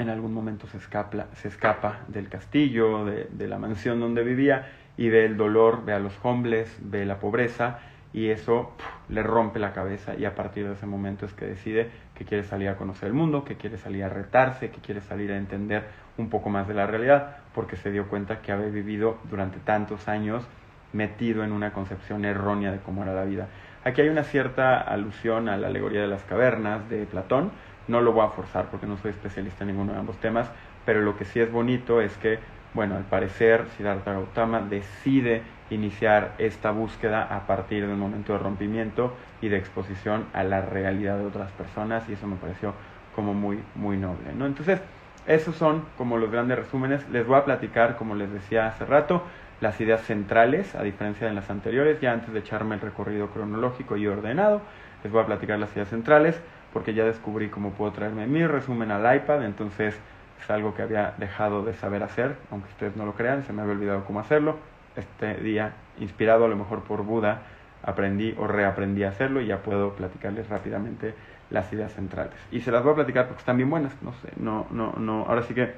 en 0.00 0.08
algún 0.08 0.32
momento 0.32 0.66
se 0.66 0.78
escapa, 0.78 1.26
se 1.34 1.48
escapa 1.48 2.00
del 2.08 2.28
castillo, 2.28 3.04
de, 3.04 3.48
la 3.48 3.58
mansión 3.58 4.00
donde 4.00 4.22
vivía 4.22 4.70
y 4.96 5.08
ve 5.08 5.24
el 5.24 5.36
dolor, 5.36 5.84
ve 5.84 5.92
a 5.92 5.98
los 5.98 6.14
hombres, 6.22 6.76
ve 6.80 7.04
la 7.04 7.18
pobreza 7.18 7.80
y 8.12 8.28
eso 8.28 8.72
le 9.08 9.22
rompe 9.22 9.58
la 9.58 9.72
cabeza 9.72 10.14
y 10.16 10.24
a 10.24 10.34
partir 10.34 10.66
de 10.66 10.74
ese 10.74 10.86
momento 10.86 11.26
es 11.26 11.32
que 11.32 11.46
decide 11.46 11.90
que 12.14 12.24
quiere 12.24 12.44
salir 12.44 12.68
a 12.68 12.76
conocer 12.76 13.08
el 13.08 13.14
mundo, 13.14 13.44
que 13.44 13.56
quiere 13.56 13.78
salir 13.78 14.04
a 14.04 14.08
retarse, 14.08 14.70
que 14.70 14.80
quiere 14.80 15.00
salir 15.00 15.30
a 15.32 15.36
entender 15.36 15.84
un 16.18 16.28
poco 16.28 16.50
más 16.50 16.66
de 16.66 16.74
la 16.74 16.86
realidad 16.86 17.36
porque 17.54 17.76
se 17.76 17.90
dio 17.90 18.08
cuenta 18.08 18.40
que 18.40 18.52
había 18.52 18.68
vivido 18.68 19.18
durante 19.30 19.58
tantos 19.58 20.08
años 20.08 20.46
metido 20.92 21.44
en 21.44 21.52
una 21.52 21.72
concepción 21.72 22.24
errónea 22.24 22.72
de 22.72 22.78
cómo 22.78 23.02
era 23.02 23.14
la 23.14 23.24
vida. 23.24 23.48
Aquí 23.84 24.02
hay 24.02 24.08
una 24.08 24.24
cierta 24.24 24.78
alusión 24.80 25.48
a 25.48 25.56
la 25.56 25.68
alegoría 25.68 26.02
de 26.02 26.08
las 26.08 26.22
cavernas 26.24 26.88
de 26.90 27.06
Platón, 27.06 27.52
no 27.90 28.00
lo 28.00 28.12
voy 28.12 28.24
a 28.24 28.30
forzar 28.30 28.66
porque 28.70 28.86
no 28.86 28.96
soy 28.96 29.10
especialista 29.10 29.64
en 29.64 29.68
ninguno 29.68 29.92
de 29.92 29.98
ambos 29.98 30.16
temas, 30.18 30.50
pero 30.86 31.02
lo 31.02 31.16
que 31.16 31.24
sí 31.24 31.40
es 31.40 31.50
bonito 31.50 32.00
es 32.00 32.16
que, 32.18 32.38
bueno, 32.72 32.96
al 32.96 33.04
parecer 33.04 33.66
Siddhartha 33.76 34.12
Gautama 34.12 34.60
decide 34.60 35.42
iniciar 35.70 36.34
esta 36.38 36.70
búsqueda 36.70 37.22
a 37.24 37.46
partir 37.46 37.86
de 37.86 37.92
un 37.92 37.98
momento 37.98 38.32
de 38.32 38.38
rompimiento 38.38 39.12
y 39.42 39.48
de 39.48 39.58
exposición 39.58 40.26
a 40.32 40.44
la 40.44 40.62
realidad 40.62 41.18
de 41.18 41.26
otras 41.26 41.50
personas 41.52 42.08
y 42.08 42.14
eso 42.14 42.26
me 42.26 42.36
pareció 42.36 42.74
como 43.14 43.34
muy, 43.34 43.60
muy 43.74 43.96
noble, 43.96 44.32
¿no? 44.36 44.46
Entonces, 44.46 44.80
esos 45.26 45.56
son 45.56 45.84
como 45.98 46.16
los 46.16 46.30
grandes 46.30 46.58
resúmenes. 46.58 47.08
Les 47.10 47.26
voy 47.26 47.36
a 47.36 47.44
platicar, 47.44 47.96
como 47.96 48.14
les 48.14 48.32
decía 48.32 48.66
hace 48.66 48.84
rato, 48.84 49.22
las 49.60 49.80
ideas 49.80 50.00
centrales, 50.02 50.74
a 50.74 50.82
diferencia 50.82 51.26
de 51.26 51.34
las 51.34 51.50
anteriores, 51.50 52.00
ya 52.00 52.12
antes 52.12 52.32
de 52.32 52.38
echarme 52.38 52.76
el 52.76 52.80
recorrido 52.80 53.28
cronológico 53.28 53.96
y 53.96 54.06
ordenado, 54.06 54.62
les 55.02 55.12
voy 55.12 55.22
a 55.22 55.26
platicar 55.26 55.58
las 55.58 55.72
ideas 55.74 55.88
centrales 55.88 56.40
porque 56.72 56.94
ya 56.94 57.04
descubrí 57.04 57.48
cómo 57.48 57.70
puedo 57.70 57.92
traerme 57.92 58.26
mi 58.26 58.46
resumen 58.46 58.90
al 58.90 59.16
iPad, 59.16 59.44
entonces 59.44 59.98
es 60.40 60.50
algo 60.50 60.74
que 60.74 60.82
había 60.82 61.14
dejado 61.18 61.64
de 61.64 61.74
saber 61.74 62.02
hacer, 62.02 62.36
aunque 62.50 62.68
ustedes 62.68 62.96
no 62.96 63.04
lo 63.04 63.14
crean, 63.14 63.44
se 63.44 63.52
me 63.52 63.62
había 63.62 63.74
olvidado 63.74 64.04
cómo 64.04 64.20
hacerlo. 64.20 64.56
Este 64.96 65.34
día, 65.34 65.72
inspirado 65.98 66.44
a 66.44 66.48
lo 66.48 66.56
mejor 66.56 66.82
por 66.82 67.02
Buda, 67.02 67.42
aprendí 67.82 68.34
o 68.38 68.46
reaprendí 68.46 69.04
a 69.04 69.10
hacerlo 69.10 69.40
y 69.40 69.46
ya 69.46 69.58
puedo 69.58 69.94
platicarles 69.94 70.48
rápidamente 70.48 71.14
las 71.50 71.72
ideas 71.72 71.92
centrales. 71.92 72.34
Y 72.50 72.60
se 72.60 72.70
las 72.70 72.82
voy 72.82 72.92
a 72.92 72.96
platicar 72.96 73.26
porque 73.26 73.40
están 73.40 73.56
bien 73.56 73.70
buenas, 73.70 73.92
no 74.02 74.12
sé, 74.14 74.28
no, 74.36 74.66
no, 74.70 74.94
no, 74.98 75.24
ahora 75.26 75.42
sí 75.42 75.54
que 75.54 75.72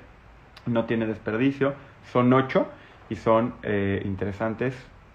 no 0.67 0.85
tiene 0.85 1.07
desperdicio, 1.07 1.75
son 2.13 2.33
ocho 2.33 2.69
y 3.09 3.17
son 3.17 3.55
eh, 3.63 4.03
interesantes, 4.05 4.75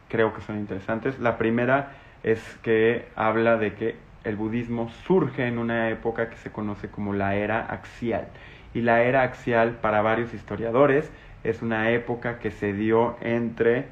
creo 0.10 0.34
que 0.34 0.42
son 0.42 0.58
interesantes. 0.58 1.20
La 1.20 1.38
primera 1.38 1.94
es 2.24 2.42
que 2.64 3.08
habla 3.16 3.58
de 3.58 3.74
que 3.74 3.96
el 4.24 4.36
budismo 4.36 4.90
surge 5.06 5.48
en 5.48 5.58
una 5.58 5.90
época 5.90 6.30
que 6.30 6.38
se 6.38 6.52
conoce 6.52 6.90
como 6.90 7.14
la 7.14 7.36
era 7.36 7.66
axial. 7.66 8.28
Y 8.74 8.82
la 8.82 9.04
era 9.04 9.24
axial 9.24 9.78
para 9.82 10.02
varios 10.02 10.34
historiadores 10.34 11.12
es 11.44 11.62
una 11.62 11.92
época 11.92 12.40
que 12.40 12.52
se 12.52 12.74
dio 12.74 13.18
entre, 13.22 13.88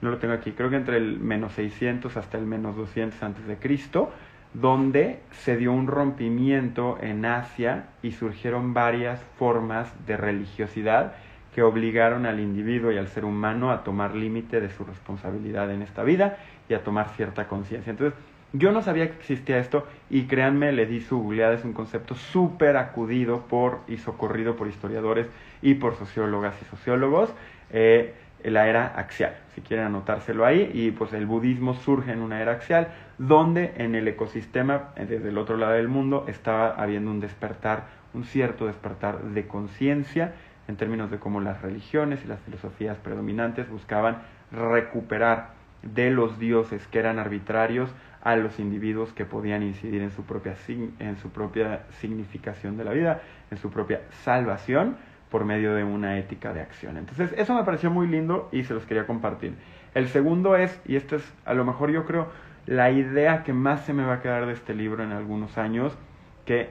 no 0.00 0.10
lo 0.10 0.18
tengo 0.18 0.34
aquí, 0.34 0.52
creo 0.52 0.70
que 0.70 0.76
entre 0.76 0.96
el 0.96 1.20
menos 1.20 1.52
600 1.52 2.16
hasta 2.16 2.38
el 2.38 2.46
menos 2.46 2.76
200 2.76 3.22
antes 3.22 3.46
de 3.46 3.56
Cristo, 3.56 4.12
donde 4.52 5.20
se 5.30 5.56
dio 5.56 5.72
un 5.72 5.86
rompimiento 5.86 6.98
en 7.00 7.24
Asia 7.24 7.86
y 8.02 8.12
surgieron 8.12 8.74
varias 8.74 9.22
formas 9.38 9.92
de 10.06 10.16
religiosidad 10.16 11.14
que 11.54 11.62
obligaron 11.62 12.26
al 12.26 12.40
individuo 12.40 12.92
y 12.92 12.98
al 12.98 13.08
ser 13.08 13.24
humano 13.24 13.70
a 13.70 13.82
tomar 13.84 14.14
límite 14.14 14.60
de 14.60 14.70
su 14.70 14.84
responsabilidad 14.84 15.70
en 15.70 15.82
esta 15.82 16.02
vida 16.02 16.38
y 16.68 16.74
a 16.74 16.82
tomar 16.82 17.10
cierta 17.10 17.48
conciencia. 17.48 17.90
Entonces, 17.90 18.18
yo 18.52 18.72
no 18.72 18.82
sabía 18.82 19.08
que 19.08 19.16
existía 19.16 19.58
esto 19.58 19.86
y 20.08 20.24
créanme, 20.24 20.72
le 20.72 20.86
di 20.86 21.00
su 21.00 21.18
googleada, 21.18 21.54
es 21.54 21.64
un 21.64 21.72
concepto 21.72 22.14
súper 22.14 22.76
acudido 22.76 23.46
por 23.46 23.80
y 23.86 23.98
socorrido 23.98 24.56
por 24.56 24.68
historiadores 24.68 25.26
y 25.62 25.74
por 25.74 25.96
sociólogas 25.96 26.54
y 26.60 26.64
sociólogos, 26.64 27.32
eh, 27.70 28.14
la 28.42 28.68
era 28.68 28.86
axial, 28.96 29.36
si 29.54 29.60
quieren 29.60 29.86
anotárselo 29.86 30.46
ahí, 30.46 30.70
y 30.72 30.90
pues 30.92 31.12
el 31.12 31.26
budismo 31.26 31.74
surge 31.74 32.12
en 32.12 32.22
una 32.22 32.40
era 32.40 32.52
axial, 32.52 32.88
donde 33.18 33.74
en 33.76 33.94
el 33.94 34.08
ecosistema, 34.08 34.90
eh, 34.96 35.06
desde 35.06 35.28
el 35.28 35.38
otro 35.38 35.56
lado 35.56 35.72
del 35.72 35.88
mundo, 35.88 36.24
estaba 36.26 36.70
habiendo 36.70 37.10
un 37.10 37.20
despertar, 37.20 37.84
un 38.14 38.24
cierto 38.24 38.66
despertar 38.66 39.22
de 39.22 39.46
conciencia, 39.46 40.32
en 40.68 40.76
términos 40.76 41.10
de 41.10 41.18
cómo 41.18 41.40
las 41.40 41.60
religiones 41.62 42.20
y 42.24 42.28
las 42.28 42.40
filosofías 42.40 42.96
predominantes 42.98 43.68
buscaban 43.68 44.22
recuperar 44.52 45.50
de 45.82 46.10
los 46.10 46.38
dioses 46.38 46.86
que 46.88 46.98
eran 46.98 47.18
arbitrarios 47.18 47.90
a 48.22 48.36
los 48.36 48.58
individuos 48.58 49.12
que 49.12 49.24
podían 49.24 49.62
incidir 49.62 50.02
en 50.02 50.10
su 50.10 50.24
propia, 50.24 50.54
en 50.68 51.16
su 51.18 51.30
propia 51.30 51.84
significación 52.00 52.76
de 52.76 52.84
la 52.84 52.92
vida, 52.92 53.22
en 53.50 53.58
su 53.58 53.70
propia 53.70 54.02
salvación 54.24 54.96
por 55.30 55.44
medio 55.44 55.74
de 55.74 55.84
una 55.84 56.18
ética 56.18 56.52
de 56.52 56.60
acción. 56.60 56.96
Entonces, 56.96 57.32
eso 57.36 57.54
me 57.54 57.64
pareció 57.64 57.90
muy 57.90 58.06
lindo 58.06 58.48
y 58.52 58.64
se 58.64 58.74
los 58.74 58.84
quería 58.84 59.06
compartir. 59.06 59.54
El 59.94 60.08
segundo 60.08 60.56
es, 60.56 60.80
y 60.86 60.96
esto 60.96 61.16
es 61.16 61.32
a 61.44 61.54
lo 61.54 61.64
mejor 61.64 61.90
yo 61.90 62.04
creo 62.04 62.28
la 62.66 62.90
idea 62.90 63.42
que 63.42 63.52
más 63.52 63.84
se 63.84 63.92
me 63.92 64.04
va 64.04 64.14
a 64.14 64.20
quedar 64.20 64.46
de 64.46 64.52
este 64.52 64.74
libro 64.74 65.02
en 65.02 65.12
algunos 65.12 65.56
años, 65.56 65.96
que 66.44 66.70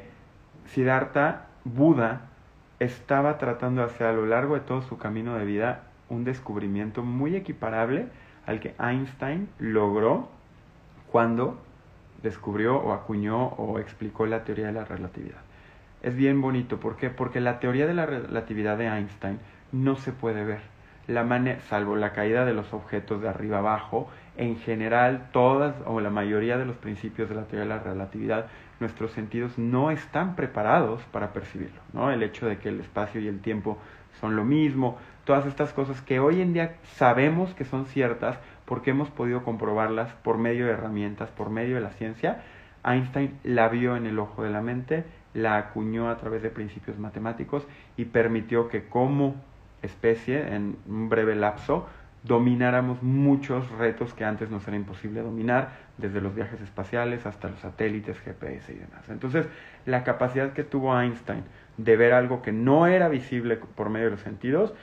Siddhartha, 0.65 1.47
Buda, 1.63 2.21
estaba 2.79 3.37
tratando 3.37 3.81
de 3.81 3.87
hacer 3.87 4.07
a 4.07 4.13
lo 4.13 4.25
largo 4.25 4.53
de 4.55 4.61
todo 4.61 4.81
su 4.81 4.97
camino 4.97 5.35
de 5.35 5.45
vida 5.45 5.83
un 6.07 6.23
descubrimiento 6.23 7.03
muy 7.03 7.35
equiparable 7.35 8.07
al 8.45 8.59
que 8.59 8.73
Einstein 8.79 9.49
logró 9.59 10.29
cuando 11.11 11.57
descubrió 12.21 12.77
o 12.77 12.93
acuñó 12.93 13.47
o 13.47 13.79
explicó 13.79 14.25
la 14.25 14.43
teoría 14.43 14.67
de 14.67 14.73
la 14.73 14.85
relatividad. 14.85 15.39
Es 16.01 16.15
bien 16.15 16.41
bonito, 16.41 16.79
¿por 16.79 16.95
qué? 16.95 17.09
Porque 17.09 17.41
la 17.41 17.59
teoría 17.59 17.85
de 17.85 17.93
la 17.93 18.05
relatividad 18.05 18.77
de 18.77 18.87
Einstein 18.87 19.39
no 19.71 19.95
se 19.95 20.11
puede 20.11 20.45
ver. 20.45 20.61
La 21.07 21.25
salvo 21.61 21.95
la 21.95 22.13
caída 22.13 22.45
de 22.45 22.53
los 22.53 22.71
objetos 22.71 23.21
de 23.21 23.29
arriba 23.29 23.57
abajo, 23.57 24.09
en 24.37 24.57
general 24.57 25.29
todas 25.31 25.75
o 25.85 25.99
la 25.99 26.11
mayoría 26.11 26.57
de 26.57 26.65
los 26.65 26.77
principios 26.77 27.29
de 27.29 27.35
la 27.35 27.45
teoría 27.45 27.61
de 27.61 27.69
la 27.69 27.83
relatividad, 27.83 28.45
nuestros 28.79 29.11
sentidos 29.11 29.57
no 29.57 29.91
están 29.91 30.35
preparados 30.35 31.01
para 31.11 31.33
percibirlo. 31.33 31.81
¿no? 31.93 32.11
El 32.11 32.21
hecho 32.21 32.45
de 32.45 32.59
que 32.59 32.69
el 32.69 32.79
espacio 32.79 33.19
y 33.19 33.27
el 33.27 33.41
tiempo 33.41 33.79
son 34.21 34.35
lo 34.35 34.45
mismo, 34.45 34.97
todas 35.25 35.45
estas 35.47 35.73
cosas 35.73 36.01
que 36.01 36.19
hoy 36.19 36.41
en 36.41 36.53
día 36.53 36.75
sabemos 36.83 37.53
que 37.55 37.65
son 37.65 37.85
ciertas 37.87 38.37
porque 38.69 38.91
hemos 38.91 39.09
podido 39.09 39.43
comprobarlas 39.43 40.13
por 40.23 40.37
medio 40.37 40.67
de 40.67 40.73
herramientas, 40.73 41.31
por 41.31 41.49
medio 41.49 41.73
de 41.73 41.81
la 41.81 41.89
ciencia, 41.89 42.43
Einstein 42.85 43.39
la 43.43 43.67
vio 43.67 43.97
en 43.97 44.05
el 44.05 44.19
ojo 44.19 44.43
de 44.43 44.51
la 44.51 44.61
mente, 44.61 45.05
la 45.33 45.57
acuñó 45.57 46.11
a 46.11 46.17
través 46.17 46.43
de 46.43 46.51
principios 46.51 46.99
matemáticos 46.99 47.67
y 47.97 48.05
permitió 48.05 48.69
que 48.69 48.87
como 48.87 49.35
especie, 49.81 50.53
en 50.53 50.77
un 50.87 51.09
breve 51.09 51.35
lapso, 51.35 51.87
domináramos 52.21 53.01
muchos 53.01 53.71
retos 53.71 54.13
que 54.13 54.23
antes 54.23 54.51
nos 54.51 54.67
era 54.67 54.77
imposible 54.77 55.21
dominar, 55.21 55.69
desde 55.97 56.21
los 56.21 56.35
viajes 56.35 56.61
espaciales 56.61 57.25
hasta 57.25 57.49
los 57.49 57.59
satélites, 57.61 58.19
GPS 58.19 58.71
y 58.71 58.75
demás. 58.75 59.09
Entonces, 59.09 59.47
la 59.87 60.03
capacidad 60.03 60.53
que 60.53 60.63
tuvo 60.63 60.99
Einstein 60.99 61.43
de 61.77 61.97
ver 61.97 62.13
algo 62.13 62.43
que 62.43 62.51
no 62.51 62.85
era 62.85 63.09
visible 63.09 63.57
por 63.57 63.89
medio 63.89 64.05
de 64.05 64.11
los 64.11 64.21
sentidos 64.21 64.75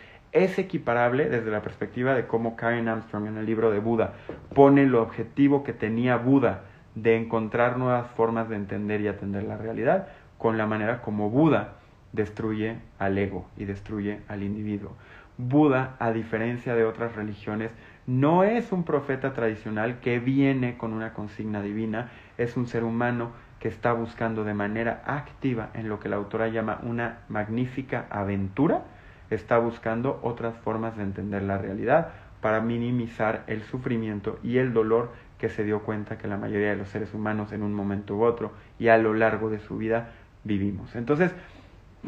es 0.45 0.59
equiparable 0.59 1.29
desde 1.29 1.51
la 1.51 1.63
perspectiva 1.63 2.15
de 2.15 2.27
cómo 2.27 2.57
Karen 2.57 2.89
Armstrong 2.89 3.27
en 3.27 3.39
el 3.39 3.47
libro 3.47 3.71
de 3.71 3.79
Buda 3.79 4.15
pone 4.55 4.83
el 4.83 4.95
objetivo 4.95 5.65
que 5.65 5.73
tenía 5.73 6.17
Buda 6.17 6.63
de 6.95 7.17
encontrar 7.17 7.79
nuevas 7.79 8.11
formas 8.13 8.49
de 8.49 8.57
entender 8.57 9.01
y 9.01 9.09
atender 9.09 9.45
la 9.45 9.57
realidad 9.57 10.09
con 10.39 10.59
la 10.59 10.67
manera 10.67 11.03
como 11.03 11.31
Buda 11.31 11.75
destruye 12.13 12.79
al 12.99 13.19
ego 13.19 13.47
y 13.57 13.65
destruye 13.65 14.21
al 14.29 14.43
individuo. 14.43 14.93
Buda, 15.39 15.97
a 15.99 16.13
diferencia 16.13 16.75
de 16.75 16.85
otras 16.85 17.15
religiones, 17.15 17.71
no 18.07 18.43
es 18.45 18.73
un 18.73 18.85
profeta 18.85 19.35
tradicional 19.35 20.01
que 20.01 20.19
viene 20.19 20.79
con 20.79 20.93
una 20.93 21.13
consigna 21.13 21.61
divina, 21.61 22.11
es 22.39 22.57
un 22.57 22.67
ser 22.67 22.85
humano 22.85 23.33
que 23.61 23.69
está 23.69 23.93
buscando 23.93 24.45
de 24.45 24.55
manera 24.55 25.03
activa 25.05 25.71
en 25.75 25.89
lo 25.89 26.01
que 26.01 26.09
la 26.09 26.17
autora 26.17 26.49
llama 26.49 26.81
una 26.83 27.19
magnífica 27.29 28.07
aventura, 28.11 28.85
está 29.31 29.59
buscando 29.59 30.21
otras 30.23 30.57
formas 30.59 30.97
de 30.97 31.03
entender 31.03 31.43
la 31.43 31.59
realidad 31.59 32.09
para 32.41 32.61
minimizar 32.61 33.45
el 33.47 33.63
sufrimiento 33.63 34.39
y 34.43 34.59
el 34.59 34.73
dolor 34.73 35.11
que 35.39 35.49
se 35.49 35.65
dio 35.65 35.83
cuenta 35.83 36.19
que 36.19 36.29
la 36.29 36.37
mayoría 36.37 36.71
de 36.71 36.77
los 36.77 36.89
seres 36.89 37.13
humanos 37.13 37.53
en 37.53 37.63
un 37.63 37.75
momento 37.75 38.17
u 38.17 38.25
otro 38.25 38.53
y 38.79 38.89
a 38.89 38.99
lo 38.99 39.15
largo 39.15 39.51
de 39.51 39.59
su 39.59 39.77
vida 39.77 40.11
vivimos. 40.45 40.95
Entonces, 40.97 41.33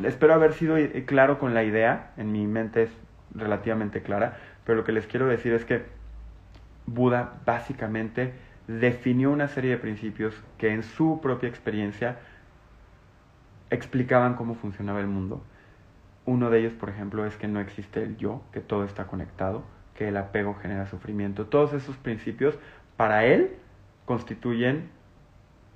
espero 0.02 0.34
haber 0.34 0.52
sido 0.54 0.76
eh, 0.76 1.04
claro 1.06 1.38
con 1.38 1.54
la 1.54 1.64
idea, 1.64 2.12
en 2.16 2.32
mi 2.32 2.46
mente 2.46 2.84
es 2.84 2.90
relativamente 3.34 4.02
clara, 4.02 4.38
pero 4.64 4.78
lo 4.78 4.84
que 4.84 4.92
les 4.92 5.06
quiero 5.06 5.26
decir 5.26 5.52
es 5.52 5.64
que 5.64 5.82
Buda 6.86 7.34
básicamente 7.44 8.32
definió 8.66 9.30
una 9.30 9.48
serie 9.48 9.72
de 9.72 9.78
principios 9.78 10.34
que 10.56 10.72
en 10.72 10.82
su 10.82 11.20
propia 11.20 11.48
experiencia 11.48 12.18
explicaban 13.70 14.34
cómo 14.34 14.54
funcionaba 14.54 15.00
el 15.00 15.06
mundo. 15.06 15.42
Uno 16.28 16.50
de 16.50 16.58
ellos, 16.58 16.74
por 16.74 16.90
ejemplo, 16.90 17.24
es 17.24 17.38
que 17.38 17.48
no 17.48 17.58
existe 17.58 18.02
el 18.02 18.18
yo, 18.18 18.42
que 18.52 18.60
todo 18.60 18.84
está 18.84 19.06
conectado, 19.06 19.64
que 19.94 20.08
el 20.08 20.16
apego 20.18 20.54
genera 20.60 20.84
sufrimiento. 20.84 21.46
Todos 21.46 21.72
esos 21.72 21.96
principios, 21.96 22.58
para 22.98 23.24
él, 23.24 23.56
constituyen 24.04 24.90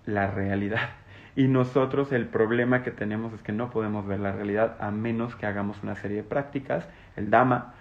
la 0.04 0.30
realidad. 0.30 0.90
Y 1.36 1.48
nosotros 1.48 2.12
el 2.12 2.26
problema 2.26 2.82
que 2.82 2.90
tenemos 2.90 3.32
es 3.32 3.40
que 3.40 3.52
no 3.52 3.70
podemos 3.70 4.06
ver 4.06 4.20
la 4.20 4.32
realidad 4.32 4.76
a 4.78 4.90
menos 4.90 5.34
que 5.36 5.46
hagamos 5.46 5.82
una 5.82 5.94
serie 5.94 6.18
de 6.18 6.22
prácticas, 6.22 6.86
el 7.16 7.30
Dhamma, 7.30 7.72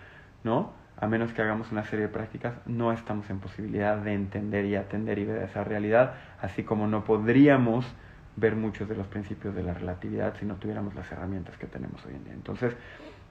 ¿no? 0.46 0.72
A 0.96 1.08
menos 1.08 1.34
que 1.34 1.42
hagamos 1.42 1.74
una 1.74 1.84
serie 1.84 2.06
de 2.06 2.14
prácticas, 2.14 2.54
no 2.66 2.94
estamos 2.94 3.30
en 3.30 3.42
posibilidad 3.42 3.98
de 3.98 4.14
entender 4.14 4.64
y 4.64 4.78
atender 4.78 5.20
y 5.20 5.26
ver 5.26 5.44
esa 5.44 5.66
realidad, 5.66 6.14
así 6.40 6.64
como 6.64 6.88
no 6.88 7.04
podríamos 7.04 7.86
ver 8.36 8.56
muchos 8.56 8.88
de 8.88 8.96
los 8.96 9.08
principios 9.08 9.54
de 9.56 9.64
la 9.64 9.74
relatividad 9.74 10.36
si 10.40 10.46
no 10.46 10.56
tuviéramos 10.56 10.96
las 10.96 11.12
herramientas 11.12 11.58
que 11.58 11.68
tenemos 11.68 12.06
hoy 12.06 12.14
en 12.16 12.24
día. 12.24 12.34
Entonces, 12.34 12.76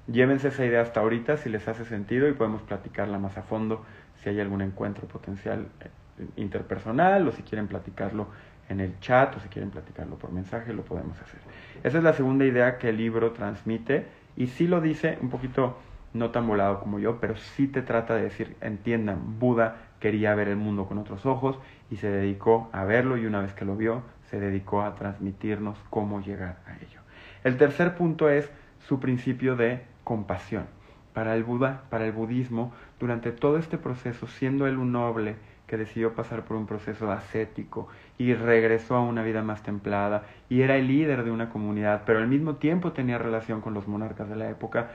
llévense 0.06 0.48
esa 0.48 0.64
idea 0.64 0.82
hasta 0.82 1.00
ahorita 1.00 1.36
si 1.36 1.48
les 1.48 1.66
hace 1.68 1.84
sentido 1.84 2.28
y 2.28 2.32
podemos 2.32 2.62
platicarla 2.62 3.18
más 3.18 3.36
a 3.38 3.42
fondo 3.42 3.84
si 4.22 4.28
hay 4.28 4.40
algún 4.40 4.62
encuentro 4.62 5.06
potencial 5.08 5.68
eh, 5.80 6.26
interpersonal 6.36 7.26
o 7.28 7.32
si 7.32 7.42
quieren 7.42 7.66
platicarlo 7.66 8.28
en 8.68 8.80
el 8.80 8.98
chat 9.00 9.36
o 9.36 9.40
si 9.40 9.48
quieren 9.48 9.70
platicarlo 9.70 10.16
por 10.16 10.30
mensaje, 10.30 10.72
lo 10.72 10.82
podemos 10.82 11.20
hacer. 11.20 11.40
Esa 11.82 11.98
es 11.98 12.04
la 12.04 12.12
segunda 12.12 12.44
idea 12.44 12.78
que 12.78 12.90
el 12.90 12.98
libro 12.98 13.32
transmite 13.32 14.06
y 14.36 14.46
sí 14.46 14.66
lo 14.66 14.80
dice 14.80 15.18
un 15.20 15.30
poquito 15.30 15.76
no 16.12 16.30
tan 16.30 16.46
volado 16.46 16.80
como 16.80 16.98
yo, 16.98 17.20
pero 17.20 17.36
sí 17.36 17.68
te 17.68 17.82
trata 17.82 18.14
de 18.14 18.22
decir, 18.22 18.56
entiendan, 18.60 19.38
Buda 19.38 19.76
quería 20.00 20.34
ver 20.34 20.48
el 20.48 20.56
mundo 20.56 20.86
con 20.86 20.98
otros 20.98 21.26
ojos 21.26 21.58
y 21.90 21.96
se 21.96 22.10
dedicó 22.10 22.68
a 22.72 22.84
verlo 22.84 23.16
y 23.16 23.26
una 23.26 23.40
vez 23.40 23.52
que 23.52 23.64
lo 23.64 23.76
vio, 23.76 24.02
se 24.30 24.40
dedicó 24.40 24.82
a 24.82 24.94
transmitirnos 24.94 25.78
cómo 25.90 26.20
llegar 26.20 26.58
a 26.66 26.76
ello. 26.76 27.00
El 27.44 27.56
tercer 27.56 27.96
punto 27.96 28.28
es 28.28 28.50
su 28.86 29.00
principio 29.00 29.56
de 29.56 29.82
compasión. 30.04 30.66
Para 31.12 31.34
el 31.34 31.44
Buda, 31.44 31.82
para 31.90 32.06
el 32.06 32.12
budismo, 32.12 32.72
durante 32.98 33.32
todo 33.32 33.58
este 33.58 33.78
proceso, 33.78 34.26
siendo 34.26 34.66
él 34.66 34.78
un 34.78 34.92
noble, 34.92 35.36
que 35.70 35.76
decidió 35.76 36.16
pasar 36.16 36.44
por 36.44 36.56
un 36.56 36.66
proceso 36.66 37.12
ascético 37.12 37.86
y 38.18 38.34
regresó 38.34 38.96
a 38.96 39.02
una 39.02 39.22
vida 39.22 39.40
más 39.42 39.62
templada 39.62 40.24
y 40.48 40.62
era 40.62 40.76
el 40.76 40.88
líder 40.88 41.22
de 41.22 41.30
una 41.30 41.48
comunidad, 41.48 42.02
pero 42.04 42.18
al 42.18 42.26
mismo 42.26 42.56
tiempo 42.56 42.90
tenía 42.90 43.18
relación 43.18 43.60
con 43.60 43.72
los 43.72 43.86
monarcas 43.86 44.28
de 44.28 44.34
la 44.34 44.50
época, 44.50 44.90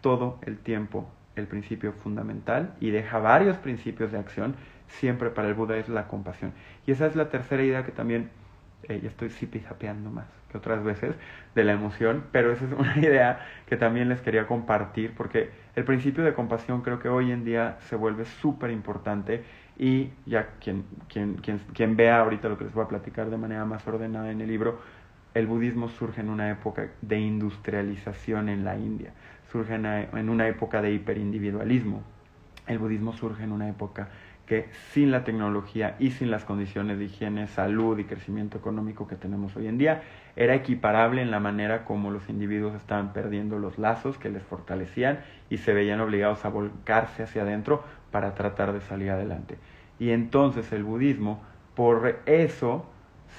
todo 0.00 0.40
el 0.42 0.58
tiempo 0.58 1.08
el 1.36 1.46
principio 1.46 1.92
fundamental 1.92 2.74
y 2.80 2.90
deja 2.90 3.18
varios 3.18 3.56
principios 3.58 4.10
de 4.10 4.18
acción, 4.18 4.56
siempre 4.88 5.30
para 5.30 5.46
el 5.46 5.54
Buda 5.54 5.76
es 5.76 5.88
la 5.88 6.08
compasión. 6.08 6.52
Y 6.88 6.90
esa 6.90 7.06
es 7.06 7.14
la 7.14 7.28
tercera 7.28 7.62
idea 7.62 7.84
que 7.84 7.92
también, 7.92 8.30
eh, 8.88 9.00
estoy 9.04 9.30
zipizapeando 9.30 10.10
más 10.10 10.26
que 10.50 10.58
otras 10.58 10.82
veces, 10.84 11.14
de 11.54 11.64
la 11.64 11.72
emoción, 11.72 12.24
pero 12.32 12.52
esa 12.52 12.64
es 12.64 12.72
una 12.72 12.96
idea 12.98 13.40
que 13.66 13.76
también 13.76 14.08
les 14.08 14.20
quería 14.20 14.46
compartir 14.46 15.12
porque 15.16 15.50
el 15.74 15.84
principio 15.84 16.24
de 16.24 16.34
compasión 16.34 16.82
creo 16.82 16.98
que 16.98 17.08
hoy 17.08 17.32
en 17.32 17.44
día 17.44 17.76
se 17.80 17.96
vuelve 17.96 18.24
súper 18.24 18.70
importante 18.70 19.44
y 19.78 20.10
ya 20.24 20.48
quien, 20.60 20.84
quien, 21.08 21.34
quien, 21.34 21.60
quien 21.74 21.96
vea 21.96 22.20
ahorita 22.20 22.48
lo 22.48 22.56
que 22.56 22.64
les 22.64 22.72
voy 22.72 22.84
a 22.84 22.88
platicar 22.88 23.28
de 23.28 23.36
manera 23.36 23.64
más 23.64 23.86
ordenada 23.86 24.30
en 24.30 24.40
el 24.40 24.48
libro, 24.48 24.80
el 25.34 25.46
budismo 25.46 25.88
surge 25.90 26.22
en 26.22 26.30
una 26.30 26.50
época 26.50 26.88
de 27.02 27.18
industrialización 27.20 28.48
en 28.48 28.64
la 28.64 28.78
India, 28.78 29.12
surge 29.52 29.74
en 29.74 30.28
una 30.30 30.48
época 30.48 30.80
de 30.80 30.92
hiperindividualismo. 30.92 32.02
El 32.66 32.78
budismo 32.78 33.12
surge 33.12 33.44
en 33.44 33.52
una 33.52 33.68
época 33.68 34.08
que 34.46 34.68
sin 34.92 35.10
la 35.10 35.24
tecnología 35.24 35.96
y 35.98 36.12
sin 36.12 36.30
las 36.30 36.44
condiciones 36.44 36.98
de 36.98 37.06
higiene, 37.06 37.48
salud 37.48 37.98
y 37.98 38.04
crecimiento 38.04 38.56
económico 38.56 39.08
que 39.08 39.16
tenemos 39.16 39.56
hoy 39.56 39.66
en 39.66 39.76
día, 39.76 40.02
era 40.36 40.54
equiparable 40.54 41.20
en 41.20 41.32
la 41.32 41.40
manera 41.40 41.84
como 41.84 42.10
los 42.10 42.28
individuos 42.28 42.74
estaban 42.74 43.12
perdiendo 43.12 43.58
los 43.58 43.78
lazos 43.78 44.18
que 44.18 44.30
les 44.30 44.42
fortalecían 44.42 45.18
y 45.50 45.58
se 45.58 45.74
veían 45.74 46.00
obligados 46.00 46.44
a 46.44 46.48
volcarse 46.48 47.24
hacia 47.24 47.42
adentro 47.42 47.82
para 48.12 48.34
tratar 48.34 48.72
de 48.72 48.80
salir 48.80 49.10
adelante. 49.10 49.58
Y 49.98 50.10
entonces 50.10 50.70
el 50.72 50.84
budismo, 50.84 51.42
por 51.74 52.20
eso 52.26 52.86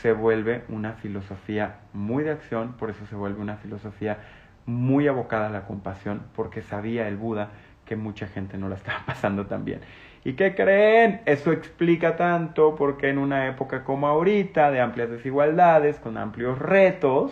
se 0.02 0.12
vuelve 0.12 0.64
una 0.68 0.94
filosofía 0.94 1.80
muy 1.94 2.24
de 2.24 2.32
acción, 2.32 2.74
por 2.74 2.90
eso 2.90 3.06
se 3.06 3.16
vuelve 3.16 3.42
una 3.42 3.56
filosofía 3.56 4.20
muy 4.66 5.08
abocada 5.08 5.48
a 5.48 5.52
la 5.52 5.66
compasión, 5.66 6.24
porque 6.36 6.62
sabía 6.62 7.08
el 7.08 7.16
Buda 7.16 7.52
que 7.86 7.96
mucha 7.96 8.28
gente 8.28 8.58
no 8.58 8.68
la 8.70 8.76
estaba 8.76 9.00
pasando 9.06 9.46
tan 9.46 9.66
bien. 9.66 9.80
¿Y 10.28 10.34
qué 10.34 10.56
creen? 10.56 11.22
Eso 11.26 11.54
explica 11.54 12.18
tanto 12.18 12.76
porque 12.76 13.08
en 13.08 13.18
una 13.18 13.48
época 13.48 13.86
como 13.86 14.08
ahorita, 14.08 14.72
de 14.72 14.82
amplias 14.82 15.10
desigualdades, 15.10 16.00
con 16.00 16.18
amplios 16.18 16.60
retos, 16.60 17.32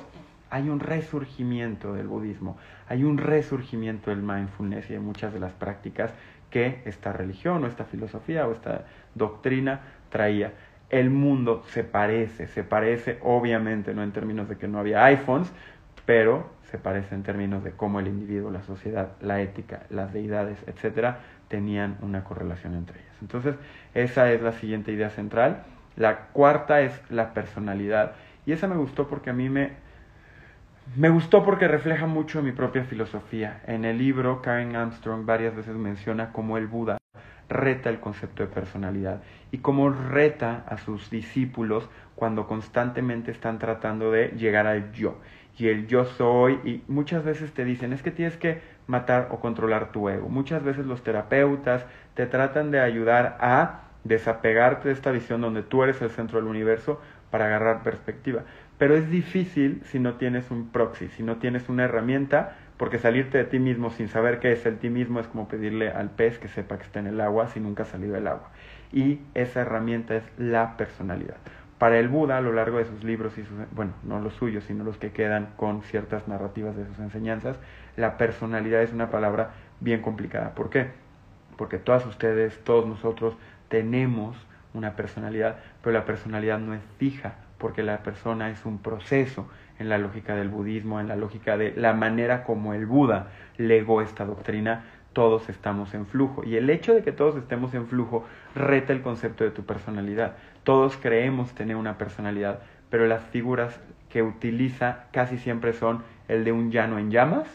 hay 0.49 0.69
un 0.69 0.79
resurgimiento 0.79 1.93
del 1.93 2.07
budismo, 2.07 2.55
hay 2.87 3.03
un 3.03 3.17
resurgimiento 3.17 4.11
del 4.11 4.21
mindfulness 4.21 4.89
y 4.89 4.93
de 4.93 5.01
muchas 5.01 5.33
de 5.33 5.41
las 5.41 5.51
prácticas 5.51 6.13
que 6.49 6.83
esta 6.85 7.11
religión 7.11 7.65
o 7.65 7.67
esta 7.67 7.83
filosofía 7.83 8.47
o 8.47 8.53
esta 8.53 8.85
doctrina 9.13 9.81
traía. 10.07 10.53
El 10.89 11.09
mundo 11.09 11.63
se 11.67 11.83
parece, 11.83 12.47
se 12.47 12.63
parece 12.63 13.19
obviamente 13.23 13.93
no 13.93 14.03
en 14.03 14.13
términos 14.13 14.47
de 14.47 14.57
que 14.57 14.69
no 14.69 14.79
había 14.79 15.03
iPhones, 15.03 15.51
pero 16.05 16.49
se 16.71 16.77
parece 16.77 17.15
en 17.15 17.23
términos 17.23 17.63
de 17.63 17.71
cómo 17.71 17.99
el 17.99 18.07
individuo, 18.07 18.51
la 18.51 18.63
sociedad, 18.63 19.13
la 19.21 19.41
ética, 19.41 19.83
las 19.89 20.13
deidades, 20.13 20.57
etcétera, 20.67 21.19
tenían 21.47 21.97
una 22.01 22.23
correlación 22.23 22.75
entre 22.75 22.99
ellas. 22.99 23.15
Entonces, 23.21 23.55
esa 23.93 24.31
es 24.31 24.41
la 24.41 24.53
siguiente 24.53 24.91
idea 24.91 25.09
central. 25.09 25.63
La 25.95 26.27
cuarta 26.27 26.81
es 26.81 26.99
la 27.09 27.33
personalidad. 27.33 28.13
Y 28.45 28.51
esa 28.51 28.67
me 28.67 28.75
gustó 28.75 29.07
porque 29.07 29.29
a 29.29 29.33
mí 29.33 29.49
me, 29.49 29.73
me 30.95 31.09
gustó 31.09 31.43
porque 31.43 31.67
refleja 31.67 32.05
mucho 32.05 32.41
mi 32.41 32.51
propia 32.51 32.83
filosofía. 32.83 33.61
En 33.67 33.85
el 33.85 33.97
libro, 33.97 34.41
Karen 34.41 34.75
Armstrong 34.75 35.25
varias 35.25 35.55
veces 35.55 35.75
menciona 35.75 36.31
cómo 36.31 36.57
el 36.57 36.67
Buda 36.67 36.97
reta 37.47 37.89
el 37.89 37.99
concepto 37.99 38.43
de 38.43 38.49
personalidad 38.49 39.21
y 39.51 39.59
cómo 39.59 39.89
reta 39.89 40.63
a 40.67 40.77
sus 40.77 41.09
discípulos 41.11 41.87
cuando 42.15 42.47
constantemente 42.47 43.31
están 43.31 43.59
tratando 43.59 44.11
de 44.11 44.29
llegar 44.29 44.65
al 44.65 44.91
yo 44.93 45.19
y 45.57 45.67
el 45.67 45.87
yo 45.87 46.05
soy 46.05 46.59
y 46.63 46.83
muchas 46.87 47.23
veces 47.23 47.53
te 47.53 47.63
dicen 47.63 47.93
es 47.93 48.01
que 48.01 48.11
tienes 48.11 48.37
que 48.37 48.61
matar 48.87 49.29
o 49.31 49.39
controlar 49.39 49.91
tu 49.91 50.09
ego. 50.09 50.29
Muchas 50.29 50.63
veces 50.63 50.85
los 50.85 51.03
terapeutas 51.03 51.85
te 52.13 52.25
tratan 52.25 52.71
de 52.71 52.79
ayudar 52.79 53.37
a 53.39 53.81
desapegarte 54.03 54.89
de 54.89 54.93
esta 54.93 55.11
visión 55.11 55.41
donde 55.41 55.63
tú 55.63 55.83
eres 55.83 56.01
el 56.01 56.11
centro 56.11 56.39
del 56.39 56.47
universo 56.47 57.01
para 57.31 57.45
agarrar 57.47 57.83
perspectiva. 57.83 58.43
Pero 58.77 58.95
es 58.95 59.09
difícil 59.09 59.81
si 59.85 59.99
no 59.99 60.15
tienes 60.15 60.51
un 60.51 60.69
proxy, 60.69 61.09
si 61.09 61.23
no 61.23 61.37
tienes 61.37 61.69
una 61.69 61.85
herramienta, 61.85 62.55
porque 62.77 62.99
salirte 62.99 63.37
de 63.37 63.45
ti 63.45 63.59
mismo 63.59 63.89
sin 63.89 64.09
saber 64.09 64.39
qué 64.39 64.51
es 64.51 64.65
el 64.65 64.77
ti 64.77 64.89
mismo 64.89 65.19
es 65.19 65.27
como 65.27 65.47
pedirle 65.47 65.89
al 65.89 66.09
pez 66.09 66.39
que 66.39 66.49
sepa 66.49 66.77
que 66.77 66.83
está 66.83 66.99
en 66.99 67.07
el 67.07 67.21
agua 67.21 67.47
si 67.47 67.59
nunca 67.59 67.83
ha 67.83 67.85
salido 67.85 68.13
del 68.13 68.27
agua. 68.27 68.49
Y 68.91 69.19
esa 69.33 69.61
herramienta 69.61 70.15
es 70.15 70.23
la 70.37 70.77
personalidad. 70.77 71.37
Para 71.77 71.99
el 71.99 72.07
Buda, 72.07 72.37
a 72.37 72.41
lo 72.41 72.53
largo 72.53 72.77
de 72.77 72.85
sus 72.85 73.03
libros 73.03 73.37
y 73.37 73.43
sus, 73.43 73.57
bueno, 73.71 73.93
no 74.03 74.19
los 74.19 74.33
suyos, 74.33 74.63
sino 74.63 74.83
los 74.83 74.97
que 74.97 75.11
quedan 75.11 75.49
con 75.57 75.81
ciertas 75.81 76.27
narrativas 76.27 76.75
de 76.77 76.85
sus 76.85 76.99
enseñanzas, 76.99 77.57
la 77.95 78.17
personalidad 78.17 78.81
es 78.81 78.93
una 78.93 79.09
palabra 79.09 79.51
bien 79.79 80.01
complicada. 80.01 80.55
¿Por 80.55 80.69
qué? 80.69 80.91
Porque 81.57 81.77
todas 81.77 82.05
ustedes, 82.05 82.59
todos 82.63 82.85
nosotros 82.85 83.35
tenemos 83.69 84.35
una 84.73 84.95
personalidad, 84.95 85.57
pero 85.81 85.93
la 85.93 86.05
personalidad 86.05 86.59
no 86.59 86.73
es 86.73 86.81
fija, 86.97 87.35
porque 87.57 87.83
la 87.83 87.99
persona 87.99 88.49
es 88.49 88.65
un 88.65 88.79
proceso 88.79 89.47
en 89.79 89.89
la 89.89 89.97
lógica 89.97 90.35
del 90.35 90.49
budismo, 90.49 90.99
en 90.99 91.07
la 91.07 91.15
lógica 91.15 91.57
de 91.57 91.73
la 91.75 91.93
manera 91.93 92.43
como 92.43 92.73
el 92.73 92.85
Buda 92.85 93.27
legó 93.57 94.01
esta 94.01 94.25
doctrina, 94.25 94.83
todos 95.13 95.47
estamos 95.49 95.93
en 95.93 96.05
flujo. 96.05 96.43
Y 96.43 96.57
el 96.57 96.69
hecho 96.69 96.93
de 96.93 97.01
que 97.01 97.13
todos 97.13 97.37
estemos 97.37 97.73
en 97.73 97.87
flujo 97.87 98.25
reta 98.53 98.91
el 98.91 99.01
concepto 99.01 99.43
de 99.45 99.51
tu 99.51 99.65
personalidad. 99.65 100.35
Todos 100.63 100.97
creemos 100.97 101.53
tener 101.53 101.77
una 101.77 101.97
personalidad, 101.97 102.59
pero 102.89 103.07
las 103.07 103.23
figuras 103.23 103.79
que 104.09 104.23
utiliza 104.23 105.05
casi 105.11 105.37
siempre 105.37 105.73
son 105.73 106.03
el 106.27 106.43
de 106.43 106.51
un 106.51 106.71
llano 106.71 106.99
en 106.99 107.11
llamas, 107.11 107.47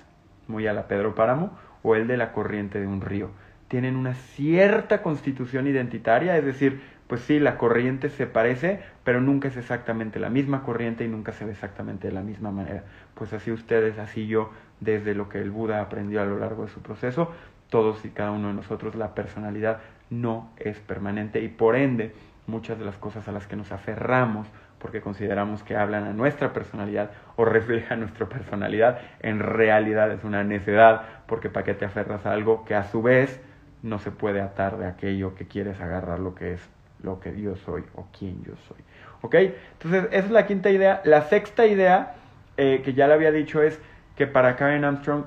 muy 0.50 0.66
a 0.66 0.74
la 0.74 0.88
Pedro 0.88 1.14
Páramo, 1.14 1.56
o 1.82 1.94
el 1.94 2.06
de 2.06 2.16
la 2.16 2.32
corriente 2.32 2.80
de 2.80 2.86
un 2.86 3.00
río. 3.00 3.30
Tienen 3.68 3.96
una 3.96 4.14
cierta 4.14 5.02
constitución 5.02 5.66
identitaria, 5.66 6.36
es 6.36 6.44
decir, 6.44 6.80
pues 7.06 7.22
sí, 7.22 7.40
la 7.40 7.56
corriente 7.56 8.08
se 8.08 8.26
parece, 8.26 8.80
pero 9.02 9.20
nunca 9.20 9.48
es 9.48 9.56
exactamente 9.56 10.20
la 10.20 10.30
misma 10.30 10.62
corriente 10.62 11.04
y 11.04 11.08
nunca 11.08 11.32
se 11.32 11.44
ve 11.44 11.52
exactamente 11.52 12.08
de 12.08 12.14
la 12.14 12.22
misma 12.22 12.50
manera. 12.50 12.84
Pues 13.14 13.32
así 13.32 13.50
ustedes, 13.50 13.98
así 13.98 14.26
yo, 14.26 14.50
desde 14.80 15.14
lo 15.14 15.28
que 15.28 15.40
el 15.40 15.50
Buda 15.50 15.80
aprendió 15.80 16.22
a 16.22 16.24
lo 16.24 16.38
largo 16.38 16.64
de 16.64 16.70
su 16.70 16.82
proceso, 16.82 17.32
todos 17.68 18.04
y 18.04 18.10
cada 18.10 18.30
uno 18.32 18.48
de 18.48 18.54
nosotros, 18.54 18.94
la 18.94 19.14
personalidad 19.14 19.80
no 20.10 20.50
es 20.56 20.78
permanente 20.78 21.40
y 21.40 21.48
por 21.48 21.76
ende 21.76 22.14
muchas 22.46 22.78
de 22.78 22.84
las 22.84 22.96
cosas 22.96 23.26
a 23.28 23.32
las 23.32 23.46
que 23.46 23.56
nos 23.56 23.72
aferramos 23.72 24.46
porque 24.80 25.00
consideramos 25.00 25.62
que 25.62 25.76
hablan 25.76 26.04
a 26.04 26.12
nuestra 26.12 26.52
personalidad 26.52 27.10
o 27.36 27.44
reflejan 27.44 28.00
nuestra 28.00 28.28
personalidad, 28.28 28.98
en 29.20 29.38
realidad 29.38 30.10
es 30.10 30.24
una 30.24 30.42
necedad, 30.42 31.02
porque 31.26 31.50
para 31.50 31.64
qué 31.64 31.74
te 31.74 31.84
aferras 31.84 32.26
a 32.26 32.32
algo 32.32 32.64
que 32.64 32.74
a 32.74 32.84
su 32.84 33.02
vez 33.02 33.40
no 33.82 33.98
se 33.98 34.10
puede 34.10 34.40
atar 34.40 34.78
de 34.78 34.86
aquello 34.86 35.34
que 35.34 35.46
quieres 35.46 35.80
agarrar 35.80 36.18
lo 36.18 36.34
que 36.34 36.54
es 36.54 36.70
lo 37.02 37.20
que 37.20 37.40
yo 37.40 37.56
soy 37.56 37.84
o 37.94 38.06
quién 38.18 38.42
yo 38.42 38.54
soy. 38.68 38.78
¿Ok? 39.22 39.34
Entonces, 39.34 40.04
esa 40.10 40.26
es 40.26 40.30
la 40.30 40.46
quinta 40.46 40.70
idea. 40.70 41.00
La 41.04 41.22
sexta 41.22 41.66
idea, 41.66 42.14
eh, 42.56 42.82
que 42.84 42.94
ya 42.94 43.06
le 43.06 43.14
había 43.14 43.32
dicho, 43.32 43.62
es 43.62 43.80
que 44.16 44.26
para 44.26 44.56
Karen 44.56 44.84
Armstrong, 44.84 45.24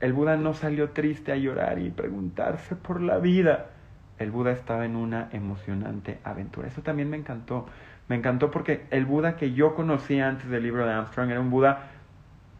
el 0.00 0.12
Buda 0.12 0.36
no 0.36 0.54
salió 0.54 0.90
triste 0.90 1.32
a 1.32 1.36
llorar 1.36 1.78
y 1.78 1.90
preguntarse 1.90 2.76
por 2.76 3.00
la 3.00 3.18
vida. 3.18 3.70
El 4.18 4.30
Buda 4.30 4.52
estaba 4.52 4.84
en 4.84 4.96
una 4.96 5.28
emocionante 5.32 6.18
aventura. 6.22 6.68
Eso 6.68 6.82
también 6.82 7.10
me 7.10 7.16
encantó. 7.16 7.66
Me 8.08 8.16
encantó 8.16 8.50
porque 8.50 8.86
el 8.90 9.04
Buda 9.04 9.36
que 9.36 9.52
yo 9.52 9.74
conocía 9.74 10.28
antes 10.28 10.48
del 10.48 10.62
libro 10.62 10.86
de 10.86 10.92
Armstrong 10.92 11.30
era 11.30 11.40
un 11.40 11.50
Buda 11.50 11.90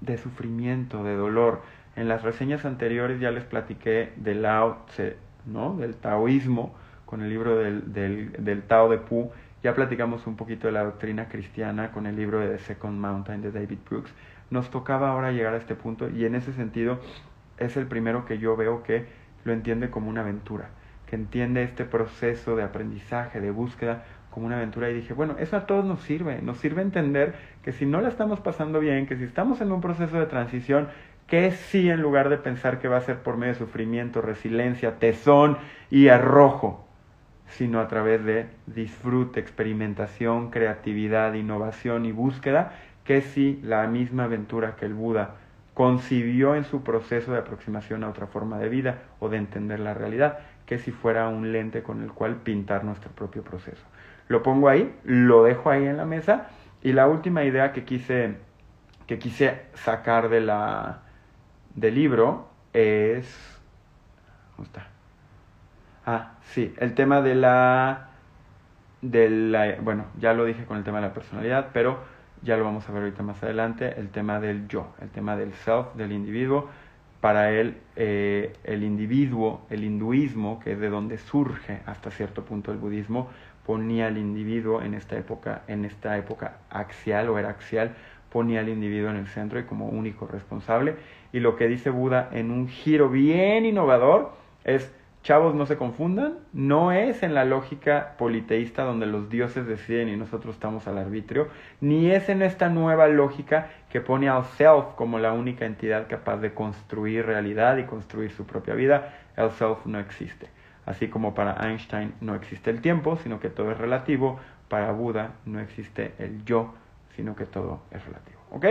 de 0.00 0.18
sufrimiento, 0.18 1.04
de 1.04 1.14
dolor. 1.14 1.62
En 1.94 2.08
las 2.08 2.22
reseñas 2.22 2.64
anteriores 2.64 3.20
ya 3.20 3.30
les 3.30 3.44
platiqué 3.44 4.12
del 4.16 4.42
Lao 4.42 4.84
Tse, 4.88 5.16
¿no? 5.46 5.76
del 5.76 5.94
taoísmo, 5.94 6.74
con 7.04 7.22
el 7.22 7.30
libro 7.30 7.56
del, 7.56 7.92
del, 7.92 8.32
del 8.38 8.62
Tao 8.62 8.90
de 8.90 8.98
Pu. 8.98 9.30
Ya 9.62 9.74
platicamos 9.74 10.26
un 10.26 10.36
poquito 10.36 10.66
de 10.66 10.72
la 10.72 10.84
doctrina 10.84 11.28
cristiana 11.28 11.92
con 11.92 12.06
el 12.06 12.16
libro 12.16 12.40
de 12.40 12.48
The 12.48 12.58
Second 12.58 12.98
Mountain 12.98 13.40
de 13.40 13.52
David 13.52 13.78
Brooks. 13.88 14.12
Nos 14.50 14.70
tocaba 14.70 15.10
ahora 15.10 15.32
llegar 15.32 15.54
a 15.54 15.56
este 15.56 15.74
punto 15.74 16.08
y 16.08 16.24
en 16.24 16.34
ese 16.34 16.52
sentido 16.52 17.00
es 17.58 17.76
el 17.76 17.86
primero 17.86 18.26
que 18.26 18.38
yo 18.38 18.56
veo 18.56 18.82
que 18.82 19.06
lo 19.44 19.52
entiende 19.52 19.90
como 19.90 20.10
una 20.10 20.20
aventura, 20.20 20.70
que 21.06 21.16
entiende 21.16 21.62
este 21.62 21.84
proceso 21.84 22.56
de 22.56 22.62
aprendizaje, 22.62 23.40
de 23.40 23.50
búsqueda, 23.50 24.04
como 24.36 24.48
una 24.48 24.56
aventura 24.56 24.90
y 24.90 24.92
dije, 24.92 25.14
bueno, 25.14 25.36
eso 25.38 25.56
a 25.56 25.64
todos 25.64 25.82
nos 25.86 26.02
sirve, 26.02 26.42
nos 26.42 26.58
sirve 26.58 26.82
entender 26.82 27.36
que 27.62 27.72
si 27.72 27.86
no 27.86 28.02
la 28.02 28.10
estamos 28.10 28.38
pasando 28.38 28.80
bien, 28.80 29.06
que 29.06 29.16
si 29.16 29.24
estamos 29.24 29.62
en 29.62 29.72
un 29.72 29.80
proceso 29.80 30.18
de 30.18 30.26
transición, 30.26 30.88
que 31.26 31.52
sí 31.52 31.88
en 31.88 32.02
lugar 32.02 32.28
de 32.28 32.36
pensar 32.36 32.78
que 32.78 32.86
va 32.86 32.98
a 32.98 33.00
ser 33.00 33.20
por 33.20 33.38
medio 33.38 33.54
de 33.54 33.60
sufrimiento, 33.60 34.20
resiliencia, 34.20 34.98
tesón 34.98 35.56
y 35.88 36.08
arrojo, 36.08 36.86
sino 37.46 37.80
a 37.80 37.88
través 37.88 38.26
de 38.26 38.44
disfrute, 38.66 39.40
experimentación, 39.40 40.50
creatividad, 40.50 41.32
innovación 41.32 42.04
y 42.04 42.12
búsqueda, 42.12 42.72
que 43.04 43.22
sí 43.22 43.58
la 43.62 43.86
misma 43.86 44.24
aventura 44.24 44.76
que 44.76 44.84
el 44.84 44.92
Buda 44.92 45.36
concibió 45.72 46.56
en 46.56 46.64
su 46.64 46.82
proceso 46.82 47.32
de 47.32 47.38
aproximación 47.38 48.04
a 48.04 48.10
otra 48.10 48.26
forma 48.26 48.58
de 48.58 48.68
vida 48.68 48.98
o 49.18 49.30
de 49.30 49.38
entender 49.38 49.80
la 49.80 49.94
realidad, 49.94 50.40
que 50.66 50.78
si 50.78 50.90
fuera 50.90 51.26
un 51.26 51.52
lente 51.52 51.82
con 51.82 52.02
el 52.02 52.12
cual 52.12 52.36
pintar 52.36 52.84
nuestro 52.84 53.10
propio 53.12 53.42
proceso 53.42 53.82
lo 54.28 54.42
pongo 54.42 54.68
ahí, 54.68 54.94
lo 55.04 55.44
dejo 55.44 55.70
ahí 55.70 55.84
en 55.84 55.96
la 55.96 56.04
mesa. 56.04 56.48
Y 56.82 56.92
la 56.92 57.06
última 57.06 57.44
idea 57.44 57.72
que 57.72 57.84
quise, 57.84 58.36
que 59.06 59.18
quise 59.18 59.62
sacar 59.74 60.28
de 60.28 60.40
la, 60.40 61.02
del 61.74 61.94
libro 61.94 62.48
es... 62.72 63.26
¿Cómo 64.54 64.66
está? 64.66 64.88
Ah, 66.04 66.34
sí, 66.42 66.74
el 66.78 66.94
tema 66.94 67.20
de 67.20 67.34
la, 67.34 68.10
de 69.02 69.28
la... 69.28 69.76
Bueno, 69.80 70.06
ya 70.18 70.32
lo 70.32 70.44
dije 70.44 70.64
con 70.64 70.76
el 70.76 70.84
tema 70.84 71.00
de 71.00 71.08
la 71.08 71.14
personalidad, 71.14 71.70
pero 71.72 71.98
ya 72.42 72.56
lo 72.56 72.64
vamos 72.64 72.88
a 72.88 72.92
ver 72.92 73.02
ahorita 73.02 73.22
más 73.22 73.42
adelante, 73.42 73.98
el 73.98 74.10
tema 74.10 74.40
del 74.40 74.68
yo, 74.68 74.94
el 75.00 75.10
tema 75.10 75.36
del 75.36 75.52
self, 75.54 75.94
del 75.94 76.12
individuo. 76.12 76.68
Para 77.20 77.50
él, 77.50 77.78
eh, 77.96 78.52
el 78.62 78.84
individuo, 78.84 79.66
el 79.70 79.82
hinduismo, 79.84 80.60
que 80.60 80.72
es 80.72 80.78
de 80.78 80.88
donde 80.88 81.18
surge 81.18 81.80
hasta 81.86 82.10
cierto 82.10 82.44
punto 82.44 82.70
el 82.70 82.78
budismo, 82.78 83.30
ponía 83.66 84.06
al 84.06 84.16
individuo 84.16 84.80
en 84.80 84.94
esta 84.94 85.18
época, 85.18 85.62
en 85.66 85.84
esta 85.84 86.16
época 86.16 86.58
axial 86.70 87.28
o 87.28 87.38
era 87.38 87.50
axial, 87.50 87.96
ponía 88.30 88.60
al 88.60 88.68
individuo 88.68 89.10
en 89.10 89.16
el 89.16 89.26
centro 89.26 89.58
y 89.58 89.64
como 89.64 89.88
único 89.88 90.26
responsable. 90.26 90.94
Y 91.32 91.40
lo 91.40 91.56
que 91.56 91.66
dice 91.66 91.90
Buda 91.90 92.30
en 92.32 92.52
un 92.52 92.68
giro 92.68 93.08
bien 93.08 93.64
innovador 93.66 94.32
es, 94.62 94.94
chavos, 95.24 95.56
no 95.56 95.66
se 95.66 95.76
confundan, 95.76 96.34
no 96.52 96.92
es 96.92 97.24
en 97.24 97.34
la 97.34 97.44
lógica 97.44 98.14
politeísta 98.18 98.84
donde 98.84 99.06
los 99.06 99.28
dioses 99.28 99.66
deciden 99.66 100.08
y 100.08 100.16
nosotros 100.16 100.54
estamos 100.54 100.86
al 100.86 100.98
arbitrio, 100.98 101.48
ni 101.80 102.12
es 102.12 102.28
en 102.28 102.42
esta 102.42 102.68
nueva 102.68 103.08
lógica 103.08 103.70
que 103.90 104.00
pone 104.00 104.28
al 104.28 104.44
self 104.44 104.94
como 104.94 105.18
la 105.18 105.32
única 105.32 105.66
entidad 105.66 106.06
capaz 106.08 106.36
de 106.36 106.54
construir 106.54 107.26
realidad 107.26 107.78
y 107.78 107.84
construir 107.84 108.30
su 108.30 108.46
propia 108.46 108.74
vida. 108.74 109.14
El 109.36 109.50
self 109.50 109.84
no 109.86 109.98
existe. 109.98 110.55
Así 110.86 111.08
como 111.08 111.34
para 111.34 111.68
Einstein 111.68 112.14
no 112.20 112.34
existe 112.34 112.70
el 112.70 112.80
tiempo, 112.80 113.16
sino 113.16 113.40
que 113.40 113.50
todo 113.50 113.72
es 113.72 113.78
relativo, 113.78 114.38
para 114.68 114.92
Buda 114.92 115.32
no 115.44 115.60
existe 115.60 116.14
el 116.18 116.44
yo, 116.44 116.74
sino 117.14 117.36
que 117.36 117.44
todo 117.44 117.80
es 117.90 118.04
relativo. 118.04 118.40
¿Ok? 118.50 118.66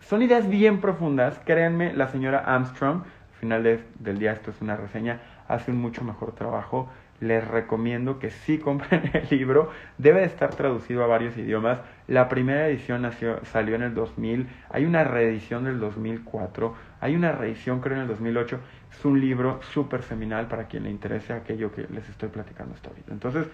Son 0.00 0.22
ideas 0.22 0.48
bien 0.48 0.80
profundas. 0.80 1.40
Créanme, 1.44 1.92
la 1.92 2.08
señora 2.08 2.38
Armstrong, 2.38 3.02
al 3.02 3.38
final 3.38 3.62
del 3.98 4.18
día 4.18 4.32
esto 4.32 4.50
es 4.50 4.60
una 4.60 4.76
reseña, 4.76 5.20
hace 5.48 5.70
un 5.70 5.78
mucho 5.78 6.04
mejor 6.04 6.32
trabajo. 6.32 6.88
Les 7.20 7.46
recomiendo 7.46 8.20
que 8.20 8.30
sí 8.30 8.58
compren 8.64 9.10
el 9.12 9.28
libro. 9.30 9.70
Debe 9.98 10.20
de 10.20 10.26
estar 10.26 10.54
traducido 10.54 11.02
a 11.02 11.08
varios 11.08 11.36
idiomas. 11.36 11.80
La 12.06 12.28
primera 12.28 12.68
edición 12.68 13.10
salió 13.42 13.74
en 13.74 13.82
el 13.82 13.94
2000. 13.94 14.48
Hay 14.70 14.84
una 14.84 15.04
reedición 15.04 15.64
del 15.64 15.80
2004. 15.80 16.74
Hay 17.00 17.16
una 17.16 17.32
reedición 17.32 17.80
creo 17.80 17.96
en 17.96 18.02
el 18.02 18.08
2008. 18.08 18.60
Es 18.90 19.04
un 19.04 19.20
libro 19.20 19.60
súper 19.72 20.02
seminal 20.02 20.48
para 20.48 20.66
quien 20.66 20.84
le 20.84 20.90
interese 20.90 21.32
aquello 21.32 21.72
que 21.72 21.86
les 21.90 22.08
estoy 22.08 22.28
platicando 22.28 22.74
hasta 22.74 22.88
ahorita. 22.88 23.12
Entonces, 23.12 23.46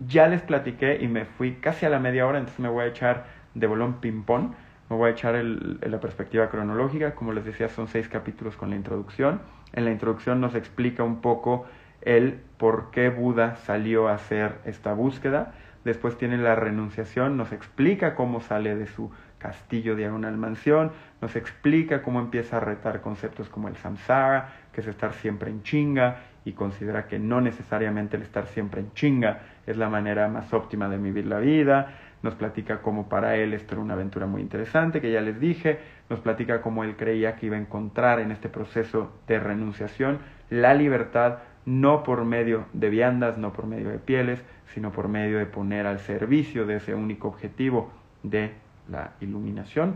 ya 0.00 0.28
les 0.28 0.42
platiqué 0.42 0.98
y 1.00 1.08
me 1.08 1.24
fui 1.24 1.54
casi 1.54 1.86
a 1.86 1.90
la 1.90 1.98
media 1.98 2.26
hora, 2.26 2.38
entonces 2.38 2.60
me 2.60 2.68
voy 2.68 2.84
a 2.84 2.86
echar 2.86 3.26
de 3.54 3.66
bolón 3.66 4.00
ping-pong. 4.00 4.52
Me 4.88 4.96
voy 4.96 5.08
a 5.08 5.12
echar 5.12 5.34
el, 5.34 5.80
la 5.80 5.98
perspectiva 5.98 6.48
cronológica. 6.48 7.14
Como 7.14 7.32
les 7.32 7.44
decía, 7.44 7.68
son 7.68 7.88
seis 7.88 8.08
capítulos 8.08 8.56
con 8.56 8.70
la 8.70 8.76
introducción. 8.76 9.40
En 9.72 9.84
la 9.84 9.90
introducción 9.90 10.40
nos 10.40 10.54
explica 10.54 11.02
un 11.02 11.20
poco 11.20 11.66
el 12.02 12.40
por 12.56 12.90
qué 12.92 13.08
Buda 13.08 13.56
salió 13.56 14.08
a 14.08 14.14
hacer 14.14 14.58
esta 14.64 14.92
búsqueda. 14.92 15.54
Después 15.84 16.16
tiene 16.18 16.36
la 16.38 16.54
renunciación, 16.54 17.36
nos 17.36 17.52
explica 17.52 18.14
cómo 18.14 18.40
sale 18.40 18.74
de 18.74 18.86
su 18.86 19.10
castillo 19.38 19.94
diagonal 19.94 20.36
mansión, 20.36 20.90
nos 21.20 21.36
explica 21.36 22.02
cómo 22.02 22.18
empieza 22.18 22.56
a 22.56 22.60
retar 22.60 23.00
conceptos 23.02 23.48
como 23.48 23.68
el 23.68 23.76
samsara, 23.76 24.52
que 24.76 24.82
es 24.82 24.88
estar 24.88 25.14
siempre 25.14 25.50
en 25.50 25.62
chinga, 25.62 26.18
y 26.44 26.52
considera 26.52 27.06
que 27.08 27.18
no 27.18 27.40
necesariamente 27.40 28.18
el 28.18 28.22
estar 28.22 28.46
siempre 28.46 28.82
en 28.82 28.92
chinga 28.92 29.40
es 29.66 29.78
la 29.78 29.88
manera 29.88 30.28
más 30.28 30.52
óptima 30.52 30.86
de 30.86 30.98
vivir 30.98 31.24
la 31.24 31.38
vida. 31.38 31.94
Nos 32.22 32.34
platica 32.34 32.82
cómo 32.82 33.08
para 33.08 33.36
él 33.36 33.54
esto 33.54 33.74
era 33.74 33.82
una 33.82 33.94
aventura 33.94 34.26
muy 34.26 34.42
interesante, 34.42 35.00
que 35.00 35.10
ya 35.10 35.22
les 35.22 35.40
dije. 35.40 35.78
Nos 36.10 36.20
platica 36.20 36.60
cómo 36.60 36.84
él 36.84 36.94
creía 36.94 37.36
que 37.36 37.46
iba 37.46 37.56
a 37.56 37.58
encontrar 37.58 38.20
en 38.20 38.32
este 38.32 38.50
proceso 38.50 39.10
de 39.26 39.40
renunciación 39.40 40.18
la 40.50 40.74
libertad 40.74 41.38
no 41.64 42.02
por 42.02 42.26
medio 42.26 42.66
de 42.74 42.90
viandas, 42.90 43.38
no 43.38 43.54
por 43.54 43.66
medio 43.66 43.88
de 43.88 43.98
pieles, 43.98 44.44
sino 44.74 44.92
por 44.92 45.08
medio 45.08 45.38
de 45.38 45.46
poner 45.46 45.86
al 45.86 46.00
servicio 46.00 46.66
de 46.66 46.76
ese 46.76 46.94
único 46.94 47.28
objetivo 47.28 47.90
de 48.22 48.52
la 48.88 49.14
iluminación 49.20 49.94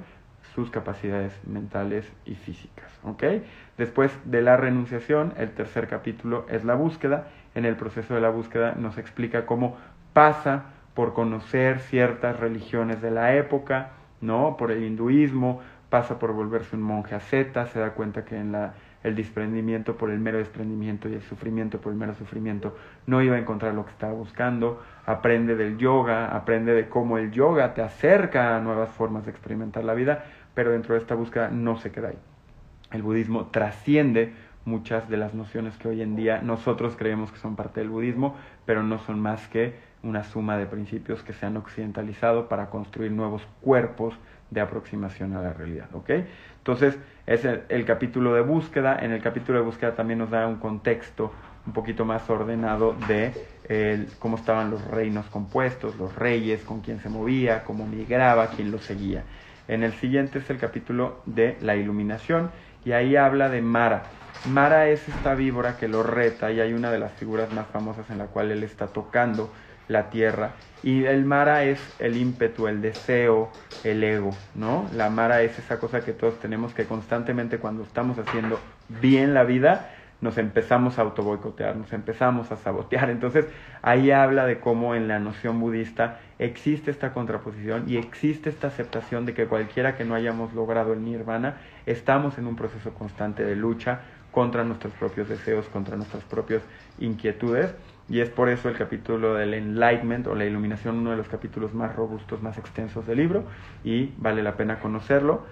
sus 0.54 0.70
capacidades 0.70 1.32
mentales 1.46 2.10
y 2.24 2.34
físicas. 2.34 2.90
¿ok? 3.04 3.24
Después 3.78 4.12
de 4.24 4.42
la 4.42 4.56
renunciación, 4.56 5.32
el 5.36 5.50
tercer 5.52 5.88
capítulo 5.88 6.46
es 6.48 6.64
la 6.64 6.74
búsqueda. 6.74 7.28
En 7.54 7.64
el 7.64 7.76
proceso 7.76 8.14
de 8.14 8.20
la 8.20 8.30
búsqueda 8.30 8.74
nos 8.78 8.98
explica 8.98 9.46
cómo 9.46 9.76
pasa 10.12 10.64
por 10.94 11.14
conocer 11.14 11.80
ciertas 11.80 12.38
religiones 12.38 13.00
de 13.00 13.10
la 13.10 13.34
época, 13.34 13.90
¿no? 14.20 14.56
Por 14.56 14.70
el 14.70 14.82
hinduismo, 14.84 15.60
pasa 15.88 16.18
por 16.18 16.32
volverse 16.32 16.76
un 16.76 16.82
monje 16.82 17.14
asceta, 17.14 17.66
se 17.66 17.80
da 17.80 17.94
cuenta 17.94 18.24
que 18.24 18.36
en 18.36 18.52
la 18.52 18.74
el 19.02 19.14
desprendimiento 19.14 19.96
por 19.96 20.10
el 20.10 20.18
mero 20.18 20.38
desprendimiento 20.38 21.08
y 21.08 21.14
el 21.14 21.22
sufrimiento 21.22 21.80
por 21.80 21.92
el 21.92 21.98
mero 21.98 22.14
sufrimiento, 22.14 22.76
no 23.06 23.22
iba 23.22 23.36
a 23.36 23.38
encontrar 23.38 23.74
lo 23.74 23.84
que 23.84 23.92
estaba 23.92 24.12
buscando, 24.12 24.82
aprende 25.06 25.56
del 25.56 25.78
yoga, 25.78 26.34
aprende 26.36 26.74
de 26.74 26.88
cómo 26.88 27.16
el 27.16 27.30
yoga 27.30 27.72
te 27.72 27.82
acerca 27.82 28.56
a 28.56 28.60
nuevas 28.60 28.90
formas 28.90 29.24
de 29.24 29.30
experimentar 29.30 29.84
la 29.84 29.94
vida, 29.94 30.24
pero 30.60 30.72
dentro 30.72 30.94
de 30.94 31.00
esta 31.00 31.14
búsqueda 31.14 31.48
no 31.48 31.78
se 31.78 31.90
queda 31.90 32.08
ahí. 32.08 32.18
El 32.92 33.00
budismo 33.00 33.46
trasciende 33.46 34.34
muchas 34.66 35.08
de 35.08 35.16
las 35.16 35.32
nociones 35.32 35.74
que 35.78 35.88
hoy 35.88 36.02
en 36.02 36.16
día 36.16 36.42
nosotros 36.42 36.96
creemos 36.98 37.32
que 37.32 37.38
son 37.38 37.56
parte 37.56 37.80
del 37.80 37.88
budismo, 37.88 38.36
pero 38.66 38.82
no 38.82 38.98
son 38.98 39.20
más 39.20 39.48
que 39.48 39.76
una 40.02 40.22
suma 40.22 40.58
de 40.58 40.66
principios 40.66 41.22
que 41.22 41.32
se 41.32 41.46
han 41.46 41.56
occidentalizado 41.56 42.46
para 42.46 42.68
construir 42.68 43.10
nuevos 43.10 43.40
cuerpos 43.62 44.12
de 44.50 44.60
aproximación 44.60 45.34
a 45.34 45.40
la 45.40 45.54
realidad. 45.54 45.88
¿ok? 45.94 46.10
Entonces, 46.58 46.98
es 47.26 47.46
el, 47.46 47.86
capítulo 47.86 48.34
de 48.34 48.42
búsqueda. 48.42 48.98
En 49.00 49.12
el 49.12 49.22
capítulo 49.22 49.60
de 49.60 49.64
búsqueda 49.64 49.94
también 49.94 50.18
nos 50.18 50.28
da 50.28 50.46
un 50.46 50.56
contexto 50.56 51.32
un 51.66 51.72
poquito 51.72 52.04
más 52.04 52.28
ordenado 52.28 52.94
de 53.08 53.32
cómo 54.18 54.36
estaban 54.36 54.70
los 54.70 54.86
reinos 54.88 55.24
compuestos, 55.30 55.96
los 55.96 56.14
reyes, 56.14 56.60
con 56.64 56.82
quién 56.82 57.00
se 57.00 57.08
movía, 57.08 57.64
cómo 57.64 57.86
migraba, 57.86 58.48
quién 58.48 58.70
lo 58.70 58.78
seguía. 58.78 59.24
En 59.70 59.84
el 59.84 59.92
siguiente 59.92 60.40
es 60.40 60.50
el 60.50 60.58
capítulo 60.58 61.22
de 61.26 61.56
la 61.60 61.76
iluminación 61.76 62.50
y 62.84 62.90
ahí 62.90 63.14
habla 63.14 63.48
de 63.48 63.62
Mara. 63.62 64.02
Mara 64.46 64.88
es 64.88 65.08
esta 65.08 65.36
víbora 65.36 65.76
que 65.76 65.86
lo 65.86 66.02
reta 66.02 66.50
y 66.50 66.58
hay 66.58 66.72
una 66.72 66.90
de 66.90 66.98
las 66.98 67.12
figuras 67.12 67.52
más 67.52 67.68
famosas 67.68 68.10
en 68.10 68.18
la 68.18 68.26
cual 68.26 68.50
él 68.50 68.64
está 68.64 68.88
tocando 68.88 69.52
la 69.86 70.10
tierra. 70.10 70.54
Y 70.82 71.04
el 71.04 71.24
Mara 71.24 71.62
es 71.62 71.80
el 72.00 72.16
ímpetu, 72.16 72.66
el 72.66 72.82
deseo, 72.82 73.52
el 73.84 74.02
ego, 74.02 74.32
¿no? 74.56 74.90
La 74.92 75.08
Mara 75.08 75.42
es 75.42 75.56
esa 75.56 75.78
cosa 75.78 76.00
que 76.00 76.14
todos 76.14 76.40
tenemos 76.40 76.74
que 76.74 76.86
constantemente 76.86 77.58
cuando 77.58 77.84
estamos 77.84 78.18
haciendo 78.18 78.58
bien 79.00 79.34
la 79.34 79.44
vida, 79.44 79.94
nos 80.20 80.38
empezamos 80.38 80.98
a 80.98 81.02
autoboicotear, 81.02 81.76
nos 81.76 81.92
empezamos 81.92 82.52
a 82.52 82.56
sabotear. 82.56 83.10
Entonces 83.10 83.46
ahí 83.82 84.10
habla 84.10 84.46
de 84.46 84.60
cómo 84.60 84.94
en 84.94 85.08
la 85.08 85.18
noción 85.18 85.60
budista 85.60 86.20
existe 86.38 86.90
esta 86.90 87.12
contraposición 87.12 87.84
y 87.88 87.96
existe 87.96 88.50
esta 88.50 88.68
aceptación 88.68 89.26
de 89.26 89.34
que 89.34 89.46
cualquiera 89.46 89.96
que 89.96 90.04
no 90.04 90.14
hayamos 90.14 90.52
logrado 90.54 90.92
el 90.92 91.04
nirvana, 91.04 91.56
estamos 91.86 92.38
en 92.38 92.46
un 92.46 92.56
proceso 92.56 92.92
constante 92.94 93.44
de 93.44 93.56
lucha 93.56 94.00
contra 94.30 94.62
nuestros 94.64 94.92
propios 94.94 95.28
deseos, 95.28 95.66
contra 95.66 95.96
nuestras 95.96 96.22
propias 96.24 96.62
inquietudes 96.98 97.74
y 98.10 98.20
es 98.20 98.28
por 98.28 98.48
eso 98.48 98.68
el 98.68 98.76
capítulo 98.76 99.34
del 99.34 99.54
Enlightenment 99.54 100.26
o 100.26 100.34
la 100.34 100.44
iluminación, 100.44 100.98
uno 100.98 101.12
de 101.12 101.16
los 101.16 101.28
capítulos 101.28 101.74
más 101.74 101.94
robustos, 101.94 102.42
más 102.42 102.58
extensos 102.58 103.06
del 103.06 103.18
libro, 103.18 103.44
y 103.84 104.12
vale 104.16 104.42
la 104.42 104.56
pena 104.56 104.80
conocerlo. 104.80 105.46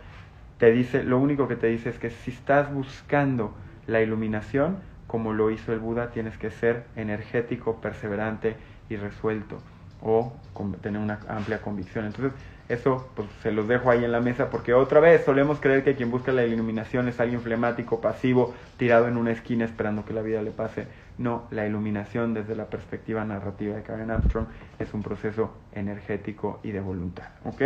Te 0.59 0.73
dice, 0.73 1.05
lo 1.05 1.19
único 1.19 1.47
que 1.47 1.55
te 1.55 1.69
dice 1.69 1.91
es 1.91 2.01
que 2.01 2.11
si 2.11 2.33
estás 2.33 2.75
buscando 2.75 3.55
la 3.89 4.01
iluminación, 4.01 4.77
como 5.09 5.33
lo 5.33 5.51
hizo 5.51 5.73
el 5.73 5.81
Buda, 5.81 6.11
tienes 6.11 6.39
que 6.39 6.51
ser 6.51 6.85
energético, 6.95 7.81
perseverante 7.81 8.55
y 8.89 8.97
resuelto, 8.97 9.59
o 10.01 10.33
tener 10.81 11.01
una 11.01 11.19
amplia 11.29 11.61
convicción. 11.61 12.05
Entonces, 12.05 12.33
eso 12.69 13.09
pues 13.17 13.27
se 13.43 13.51
los 13.51 13.67
dejo 13.67 13.91
ahí 13.91 14.05
en 14.05 14.13
la 14.13 14.21
mesa 14.21 14.51
porque 14.51 14.75
otra 14.75 15.01
vez 15.01 15.25
solemos 15.25 15.59
creer 15.59 15.85
que 15.85 15.95
quien 15.95 16.11
busca 16.11 16.33
la 16.33 16.45
iluminación 16.45 17.09
es 17.09 17.19
alguien 17.19 17.41
flemático, 17.41 18.03
pasivo, 18.03 18.55
tirado 18.77 19.09
en 19.09 19.17
una 19.17 19.33
esquina 19.33 19.65
esperando 19.65 20.05
que 20.05 20.13
la 20.13 20.21
vida 20.21 20.43
le 20.43 20.51
pase. 20.51 20.87
No, 21.17 21.45
la 21.51 21.67
iluminación 21.67 22.35
desde 22.35 22.55
la 22.55 22.67
perspectiva 22.67 23.25
narrativa 23.25 23.75
de 23.75 23.83
Karen 23.83 24.11
Armstrong 24.11 24.47
es 24.79 24.93
un 24.93 25.03
proceso 25.03 25.51
energético 25.73 26.61
y 26.63 26.73
de 26.73 26.81
voluntad. 26.81 27.29
¿ok? 27.45 27.63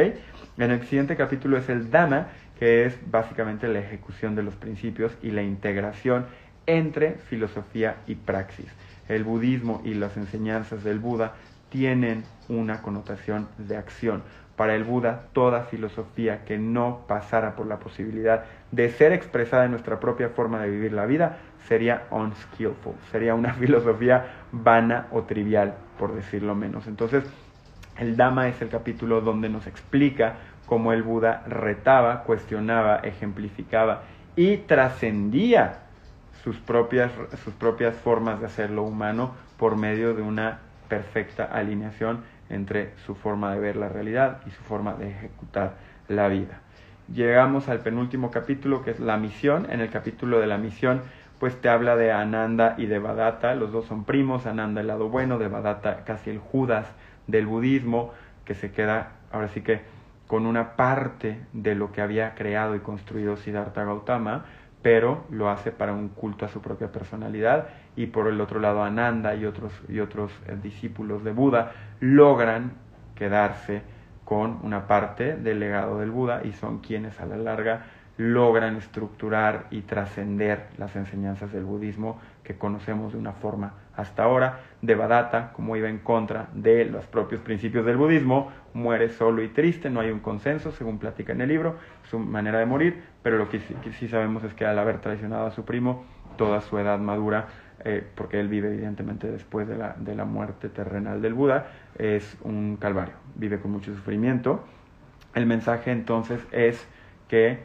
En 0.58 0.70
el 0.70 0.80
siguiente 0.82 1.16
capítulo 1.16 1.58
es 1.58 1.68
el 1.68 1.90
Dhamma, 1.90 2.28
que 2.62 2.84
es 2.86 2.96
básicamente 3.10 3.66
la 3.66 3.80
ejecución 3.80 4.36
de 4.36 4.44
los 4.44 4.54
principios 4.54 5.10
y 5.20 5.32
la 5.32 5.42
integración 5.42 6.26
entre 6.66 7.14
filosofía 7.14 7.96
y 8.06 8.14
praxis. 8.14 8.68
El 9.08 9.24
budismo 9.24 9.82
y 9.84 9.94
las 9.94 10.16
enseñanzas 10.16 10.84
del 10.84 11.00
Buda 11.00 11.32
tienen 11.70 12.22
una 12.48 12.80
connotación 12.80 13.48
de 13.58 13.76
acción 13.76 14.22
para 14.54 14.76
el 14.76 14.84
Buda 14.84 15.24
toda 15.32 15.64
filosofía 15.64 16.44
que 16.44 16.56
no 16.56 17.00
pasara 17.08 17.56
por 17.56 17.66
la 17.66 17.80
posibilidad 17.80 18.44
de 18.70 18.90
ser 18.90 19.12
expresada 19.12 19.64
en 19.64 19.72
nuestra 19.72 19.98
propia 19.98 20.28
forma 20.28 20.62
de 20.62 20.70
vivir 20.70 20.92
la 20.92 21.06
vida 21.06 21.38
sería 21.66 22.04
unskillful, 22.12 22.94
sería 23.10 23.34
una 23.34 23.54
filosofía 23.58 24.24
vana 24.52 25.08
o 25.10 25.22
trivial, 25.22 25.74
por 25.98 26.14
decirlo 26.14 26.54
menos. 26.54 26.86
Entonces, 26.86 27.24
el 27.98 28.16
Dhamma 28.16 28.48
es 28.48 28.62
el 28.62 28.68
capítulo 28.68 29.20
donde 29.20 29.48
nos 29.48 29.66
explica 29.66 30.36
cómo 30.72 30.94
el 30.94 31.02
Buda 31.02 31.42
retaba, 31.46 32.22
cuestionaba, 32.22 32.96
ejemplificaba 33.02 34.04
y 34.36 34.56
trascendía 34.56 35.80
sus 36.42 36.56
propias, 36.56 37.12
sus 37.44 37.52
propias 37.52 37.94
formas 37.94 38.40
de 38.40 38.46
hacer 38.46 38.70
lo 38.70 38.82
humano 38.82 39.32
por 39.58 39.76
medio 39.76 40.14
de 40.14 40.22
una 40.22 40.60
perfecta 40.88 41.44
alineación 41.44 42.24
entre 42.48 42.94
su 43.04 43.14
forma 43.14 43.52
de 43.52 43.60
ver 43.60 43.76
la 43.76 43.90
realidad 43.90 44.40
y 44.46 44.50
su 44.50 44.62
forma 44.62 44.94
de 44.94 45.10
ejecutar 45.10 45.74
la 46.08 46.28
vida. 46.28 46.60
Llegamos 47.12 47.68
al 47.68 47.80
penúltimo 47.80 48.30
capítulo 48.30 48.82
que 48.82 48.92
es 48.92 48.98
la 48.98 49.18
misión. 49.18 49.66
En 49.68 49.82
el 49.82 49.90
capítulo 49.90 50.40
de 50.40 50.46
la 50.46 50.56
misión 50.56 51.02
pues 51.38 51.60
te 51.60 51.68
habla 51.68 51.96
de 51.96 52.12
Ananda 52.12 52.76
y 52.78 52.86
de 52.86 52.98
Badatta, 52.98 53.54
los 53.56 53.72
dos 53.72 53.84
son 53.84 54.04
primos, 54.04 54.46
Ananda 54.46 54.80
el 54.80 54.86
lado 54.86 55.10
bueno, 55.10 55.36
de 55.36 55.48
Badatta 55.48 56.04
casi 56.06 56.30
el 56.30 56.38
Judas 56.38 56.86
del 57.26 57.46
budismo, 57.46 58.14
que 58.46 58.54
se 58.54 58.72
queda 58.72 59.10
ahora 59.30 59.48
sí 59.48 59.60
que 59.60 59.91
con 60.32 60.46
una 60.46 60.76
parte 60.76 61.42
de 61.52 61.74
lo 61.74 61.92
que 61.92 62.00
había 62.00 62.34
creado 62.34 62.74
y 62.74 62.78
construido 62.78 63.36
Siddhartha 63.36 63.84
Gautama, 63.84 64.46
pero 64.80 65.26
lo 65.28 65.50
hace 65.50 65.72
para 65.72 65.92
un 65.92 66.08
culto 66.08 66.46
a 66.46 66.48
su 66.48 66.62
propia 66.62 66.90
personalidad. 66.90 67.68
Y 67.96 68.06
por 68.06 68.26
el 68.28 68.40
otro 68.40 68.58
lado 68.58 68.82
Ananda 68.82 69.34
y 69.34 69.44
otros, 69.44 69.74
y 69.90 70.00
otros 70.00 70.32
eh, 70.46 70.56
discípulos 70.62 71.22
de 71.22 71.32
Buda 71.32 71.72
logran 72.00 72.72
quedarse 73.14 73.82
con 74.24 74.60
una 74.62 74.86
parte 74.86 75.36
del 75.36 75.60
legado 75.60 75.98
del 75.98 76.10
Buda 76.10 76.40
y 76.44 76.52
son 76.52 76.78
quienes 76.78 77.20
a 77.20 77.26
la 77.26 77.36
larga 77.36 77.84
logran 78.16 78.76
estructurar 78.76 79.66
y 79.70 79.82
trascender 79.82 80.68
las 80.78 80.96
enseñanzas 80.96 81.52
del 81.52 81.64
budismo 81.64 82.18
que 82.42 82.56
conocemos 82.56 83.12
de 83.12 83.18
una 83.18 83.32
forma 83.32 83.74
hasta 83.96 84.24
ahora. 84.24 84.60
Devadatta, 84.80 85.52
como 85.52 85.76
iba 85.76 85.88
en 85.88 85.98
contra 85.98 86.48
de 86.54 86.84
los 86.84 87.06
propios 87.06 87.40
principios 87.40 87.86
del 87.86 87.96
budismo, 87.96 88.50
muere 88.74 89.10
solo 89.10 89.42
y 89.42 89.48
triste, 89.48 89.90
no 89.90 90.00
hay 90.00 90.10
un 90.10 90.20
consenso, 90.20 90.72
según 90.72 90.98
platica 90.98 91.32
en 91.32 91.40
el 91.40 91.48
libro, 91.48 91.76
su 92.10 92.18
manera 92.18 92.58
de 92.58 92.66
morir, 92.66 93.02
pero 93.22 93.38
lo 93.38 93.48
que 93.48 93.60
sí, 93.60 94.08
sabemos 94.08 94.42
es 94.44 94.54
que 94.54 94.66
al 94.66 94.78
haber 94.78 94.98
traicionado 94.98 95.46
a 95.46 95.50
su 95.52 95.64
primo, 95.64 96.04
toda 96.36 96.60
su 96.60 96.78
edad 96.78 96.98
madura, 96.98 97.46
eh, 97.84 98.04
porque 98.14 98.40
él 98.40 98.48
vive 98.48 98.68
evidentemente 98.68 99.30
después 99.30 99.68
de 99.68 99.76
la, 99.76 99.94
de 99.98 100.14
la 100.14 100.24
muerte 100.24 100.68
terrenal 100.68 101.22
del 101.22 101.34
Buda, 101.34 101.66
es 101.96 102.36
un 102.42 102.76
calvario, 102.76 103.14
vive 103.36 103.60
con 103.60 103.70
mucho 103.70 103.94
sufrimiento. 103.94 104.64
El 105.34 105.46
mensaje 105.46 105.92
entonces 105.92 106.40
es 106.50 106.86
que 107.28 107.60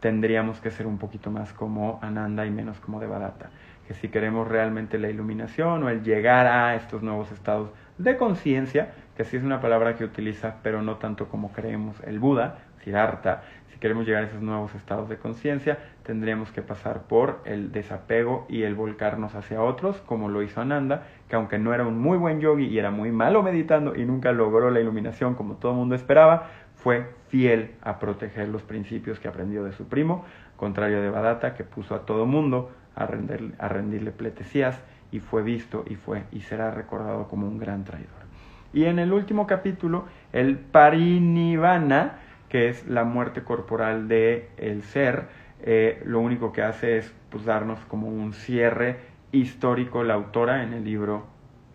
tendríamos 0.00 0.60
que 0.60 0.70
ser 0.70 0.86
un 0.86 0.98
poquito 0.98 1.30
más 1.30 1.52
como 1.52 1.98
Ananda 2.02 2.46
y 2.46 2.50
menos 2.50 2.78
como 2.80 3.00
Devadatta. 3.00 3.50
Que 3.86 3.94
si 3.94 4.08
queremos 4.08 4.48
realmente 4.48 4.98
la 4.98 5.08
iluminación 5.08 5.82
o 5.82 5.88
el 5.88 6.02
llegar 6.02 6.46
a 6.46 6.74
estos 6.74 7.02
nuevos 7.02 7.30
estados 7.32 7.70
de 7.98 8.16
conciencia, 8.16 8.92
que 9.16 9.24
sí 9.24 9.36
es 9.36 9.42
una 9.42 9.60
palabra 9.60 9.94
que 9.94 10.04
utiliza, 10.04 10.56
pero 10.62 10.82
no 10.82 10.96
tanto 10.96 11.28
como 11.28 11.52
creemos 11.52 11.96
el 12.04 12.18
Buda, 12.18 12.58
Siddhartha, 12.82 13.42
si 13.76 13.80
queremos 13.80 14.06
llegar 14.06 14.24
a 14.24 14.26
esos 14.26 14.40
nuevos 14.40 14.74
estados 14.74 15.08
de 15.08 15.18
conciencia, 15.18 15.78
tendríamos 16.02 16.50
que 16.50 16.62
pasar 16.62 17.02
por 17.02 17.42
el 17.44 17.72
desapego 17.72 18.46
y 18.48 18.62
el 18.62 18.74
volcarnos 18.74 19.34
hacia 19.34 19.60
otros, 19.60 19.96
como 20.06 20.30
lo 20.30 20.42
hizo 20.42 20.62
Ananda, 20.62 21.02
que 21.28 21.36
aunque 21.36 21.58
no 21.58 21.74
era 21.74 21.86
un 21.86 21.98
muy 22.00 22.16
buen 22.16 22.40
yogi 22.40 22.64
y 22.64 22.78
era 22.78 22.90
muy 22.90 23.10
malo 23.10 23.42
meditando 23.42 23.94
y 23.94 24.06
nunca 24.06 24.32
logró 24.32 24.70
la 24.70 24.80
iluminación 24.80 25.34
como 25.34 25.56
todo 25.56 25.72
el 25.72 25.78
mundo 25.78 25.94
esperaba, 25.94 26.48
fue 26.74 27.06
fiel 27.28 27.72
a 27.82 27.98
proteger 27.98 28.48
los 28.48 28.62
principios 28.62 29.18
que 29.18 29.28
aprendió 29.28 29.64
de 29.64 29.72
su 29.72 29.88
primo, 29.88 30.24
contrario 30.56 31.00
de 31.00 31.10
Badatta, 31.10 31.54
que 31.54 31.64
puso 31.64 31.94
a 31.94 32.06
todo 32.06 32.26
mundo 32.26 32.70
a, 32.94 33.04
a 33.04 33.68
rendirle 33.68 34.10
pletesías 34.10 34.80
y 35.12 35.20
fue 35.20 35.42
visto 35.42 35.84
y 35.88 35.96
fue 35.96 36.24
y 36.32 36.40
será 36.40 36.70
recordado 36.70 37.28
como 37.28 37.46
un 37.46 37.58
gran 37.58 37.84
traidor. 37.84 38.26
Y 38.72 38.84
en 38.84 38.98
el 38.98 39.12
último 39.12 39.46
capítulo, 39.46 40.04
el 40.32 40.58
parinivana, 40.58 42.18
que 42.48 42.68
es 42.68 42.86
la 42.86 43.04
muerte 43.04 43.42
corporal 43.42 44.08
del 44.08 44.44
el 44.56 44.82
ser, 44.82 45.28
eh, 45.62 46.02
lo 46.04 46.20
único 46.20 46.52
que 46.52 46.62
hace 46.62 46.98
es 46.98 47.14
pues, 47.30 47.44
darnos 47.44 47.78
como 47.86 48.08
un 48.08 48.32
cierre 48.32 48.98
histórico 49.32 50.04
la 50.04 50.14
autora 50.14 50.62
en 50.62 50.72
el 50.72 50.84
libro 50.84 51.26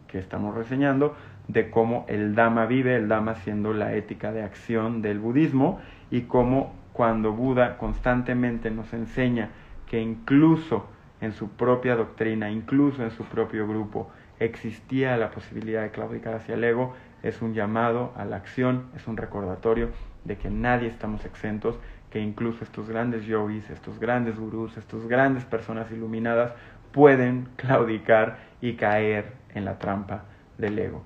que 0.08 0.20
estamos 0.20 0.56
reseñando 0.56 1.16
de 1.48 1.70
cómo 1.70 2.06
el 2.08 2.36
Dhamma 2.36 2.66
vive, 2.66 2.96
el 2.96 3.08
Dhamma 3.08 3.36
siendo 3.36 3.74
la 3.74 3.94
ética 3.94 4.32
de 4.32 4.44
acción 4.44 5.02
del 5.02 5.20
budismo 5.20 5.80
y 6.10 6.22
cómo 6.22 6.74
cuando 7.02 7.32
Buda 7.32 7.80
constantemente 7.80 8.70
nos 8.70 8.94
enseña 8.94 9.50
que 9.88 10.00
incluso 10.00 10.86
en 11.20 11.34
su 11.34 11.50
propia 11.50 11.96
doctrina, 11.96 12.52
incluso 12.52 13.02
en 13.02 13.10
su 13.10 13.24
propio 13.24 13.68
grupo, 13.68 14.12
existía 14.40 15.18
la 15.18 15.32
posibilidad 15.32 15.82
de 15.82 15.90
claudicar 15.90 16.36
hacia 16.36 16.54
el 16.54 16.64
ego, 16.64 16.94
es 17.24 17.42
un 17.42 17.56
llamado 17.56 18.14
a 18.16 18.24
la 18.24 18.36
acción, 18.36 18.86
es 18.96 19.08
un 19.08 19.18
recordatorio 19.18 19.90
de 20.26 20.38
que 20.38 20.52
nadie 20.52 20.90
estamos 20.90 21.26
exentos, 21.26 21.80
que 22.12 22.20
incluso 22.20 22.64
estos 22.64 22.88
grandes 22.88 23.26
yogis, 23.26 23.68
estos 23.72 23.98
grandes 23.98 24.38
gurús, 24.38 24.78
estas 24.78 25.08
grandes 25.08 25.44
personas 25.44 25.92
iluminadas 25.92 26.54
pueden 26.92 27.48
claudicar 27.56 28.38
y 28.62 28.74
caer 28.74 29.34
en 29.56 29.66
la 29.66 29.80
trampa 29.80 30.26
del 30.60 30.78
ego. 30.78 31.04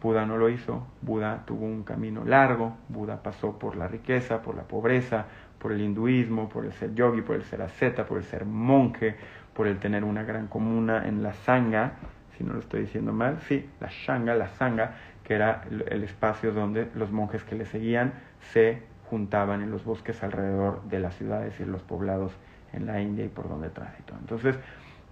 Buda 0.00 0.24
no 0.24 0.38
lo 0.38 0.48
hizo, 0.48 0.86
Buda 1.02 1.44
tuvo 1.46 1.66
un 1.66 1.82
camino 1.82 2.24
largo, 2.24 2.76
Buda 2.88 3.22
pasó 3.22 3.58
por 3.58 3.76
la 3.76 3.86
riqueza, 3.86 4.40
por 4.40 4.54
la 4.54 4.62
pobreza, 4.62 5.26
por 5.58 5.72
el 5.72 5.80
hinduismo, 5.80 6.48
por 6.48 6.64
el 6.64 6.72
ser 6.72 6.94
yogi, 6.94 7.20
por 7.20 7.36
el 7.36 7.44
ser 7.44 7.60
asceta, 7.60 8.06
por 8.06 8.18
el 8.18 8.24
ser 8.24 8.46
monje, 8.46 9.16
por 9.54 9.66
el 9.66 9.78
tener 9.78 10.04
una 10.04 10.22
gran 10.22 10.46
comuna 10.46 11.06
en 11.06 11.22
la 11.22 11.34
sangha, 11.34 11.92
si 12.36 12.44
no 12.44 12.54
lo 12.54 12.60
estoy 12.60 12.82
diciendo 12.82 13.12
mal, 13.12 13.40
sí, 13.40 13.68
la 13.78 13.88
shanga, 13.88 14.34
la 14.34 14.48
sangha, 14.48 14.94
que 15.22 15.34
era 15.34 15.62
el 15.68 16.02
espacio 16.02 16.52
donde 16.52 16.88
los 16.94 17.12
monjes 17.12 17.44
que 17.44 17.54
le 17.54 17.66
seguían 17.66 18.14
se 18.52 18.82
juntaban 19.10 19.60
en 19.60 19.70
los 19.70 19.84
bosques 19.84 20.22
alrededor 20.22 20.82
de 20.84 21.00
las 21.00 21.14
ciudades 21.16 21.58
y 21.60 21.64
los 21.64 21.82
poblados 21.82 22.32
en 22.72 22.86
la 22.86 23.00
India 23.00 23.24
y 23.24 23.28
por 23.28 23.48
donde 23.48 23.68
tránsito. 23.68 24.14
Entonces, 24.18 24.58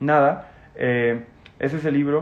nada, 0.01 0.51
eh, 0.77 1.25
ese 1.59 1.77
es 1.77 1.85
el 1.85 1.95
libro, 1.95 2.21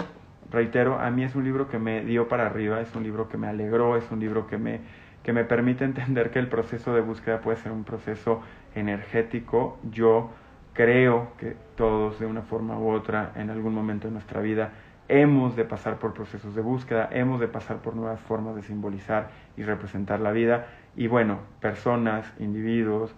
reitero, 0.51 0.99
a 0.99 1.11
mí 1.11 1.25
es 1.25 1.35
un 1.35 1.45
libro 1.45 1.69
que 1.69 1.79
me 1.79 2.05
dio 2.05 2.29
para 2.29 2.47
arriba, 2.47 2.81
es 2.81 2.95
un 2.95 3.03
libro 3.03 3.29
que 3.29 3.37
me 3.37 3.49
alegró, 3.49 3.97
es 3.97 4.11
un 4.11 4.21
libro 4.21 4.47
que 4.47 4.59
me, 4.59 4.81
que 5.23 5.33
me 5.33 5.45
permite 5.45 5.85
entender 5.85 6.31
que 6.31 6.39
el 6.39 6.49
proceso 6.49 6.95
de 6.95 7.01
búsqueda 7.01 7.41
puede 7.41 7.57
ser 7.59 7.73
un 7.73 7.85
proceso 7.85 8.43
energético. 8.75 9.79
Yo 9.91 10.31
creo 10.73 11.33
que 11.39 11.57
todos 11.77 12.21
de 12.21 12.27
una 12.27 12.43
forma 12.43 12.79
u 12.79 12.91
otra 12.91 13.33
en 13.37 13.51
algún 13.51 13.75
momento 13.75 14.09
de 14.09 14.13
nuestra 14.13 14.41
vida 14.41 14.73
hemos 15.09 15.57
de 15.57 15.65
pasar 15.65 15.99
por 15.99 16.15
procesos 16.15 16.55
de 16.55 16.63
búsqueda, 16.63 17.09
hemos 17.13 17.41
de 17.41 17.49
pasar 17.49 17.79
por 17.79 17.95
nuevas 17.95 18.21
formas 18.21 18.57
de 18.57 18.63
simbolizar 18.63 19.31
y 19.57 19.63
representar 19.63 20.21
la 20.21 20.33
vida. 20.33 20.67
Y 20.97 21.07
bueno, 21.07 21.39
personas, 21.61 22.33
individuos, 22.39 23.15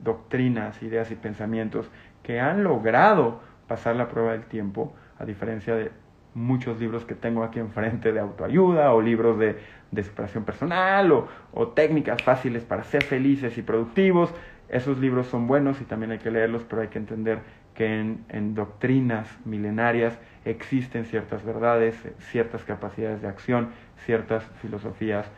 doctrinas, 0.00 0.82
ideas 0.82 1.10
y 1.10 1.14
pensamientos 1.14 1.90
que 2.22 2.40
han 2.40 2.64
logrado 2.64 3.40
pasar 3.66 3.96
la 3.96 4.08
prueba 4.08 4.32
del 4.32 4.44
tiempo, 4.44 4.94
a 5.18 5.24
diferencia 5.24 5.74
de 5.74 5.90
muchos 6.34 6.80
libros 6.80 7.04
que 7.04 7.14
tengo 7.14 7.42
aquí 7.42 7.58
enfrente 7.58 8.12
de 8.12 8.20
autoayuda 8.20 8.92
o 8.92 9.00
libros 9.00 9.38
de, 9.38 9.58
de 9.90 10.02
superación 10.02 10.44
personal 10.44 11.12
o, 11.12 11.28
o 11.52 11.68
técnicas 11.68 12.22
fáciles 12.22 12.64
para 12.64 12.84
ser 12.84 13.02
felices 13.02 13.58
y 13.58 13.62
productivos. 13.62 14.32
Esos 14.68 14.98
libros 14.98 15.26
son 15.26 15.46
buenos 15.46 15.80
y 15.80 15.84
también 15.84 16.12
hay 16.12 16.18
que 16.18 16.30
leerlos, 16.30 16.62
pero 16.68 16.82
hay 16.82 16.88
que 16.88 16.98
entender 16.98 17.40
que 17.74 18.00
en, 18.00 18.24
en 18.28 18.54
doctrinas 18.54 19.28
milenarias 19.44 20.18
existen 20.44 21.04
ciertas 21.04 21.44
verdades, 21.44 21.96
ciertas 22.18 22.64
capacidades 22.64 23.22
de 23.22 23.28
acción, 23.28 23.70
ciertas 24.04 24.44
filosofías 24.60 25.30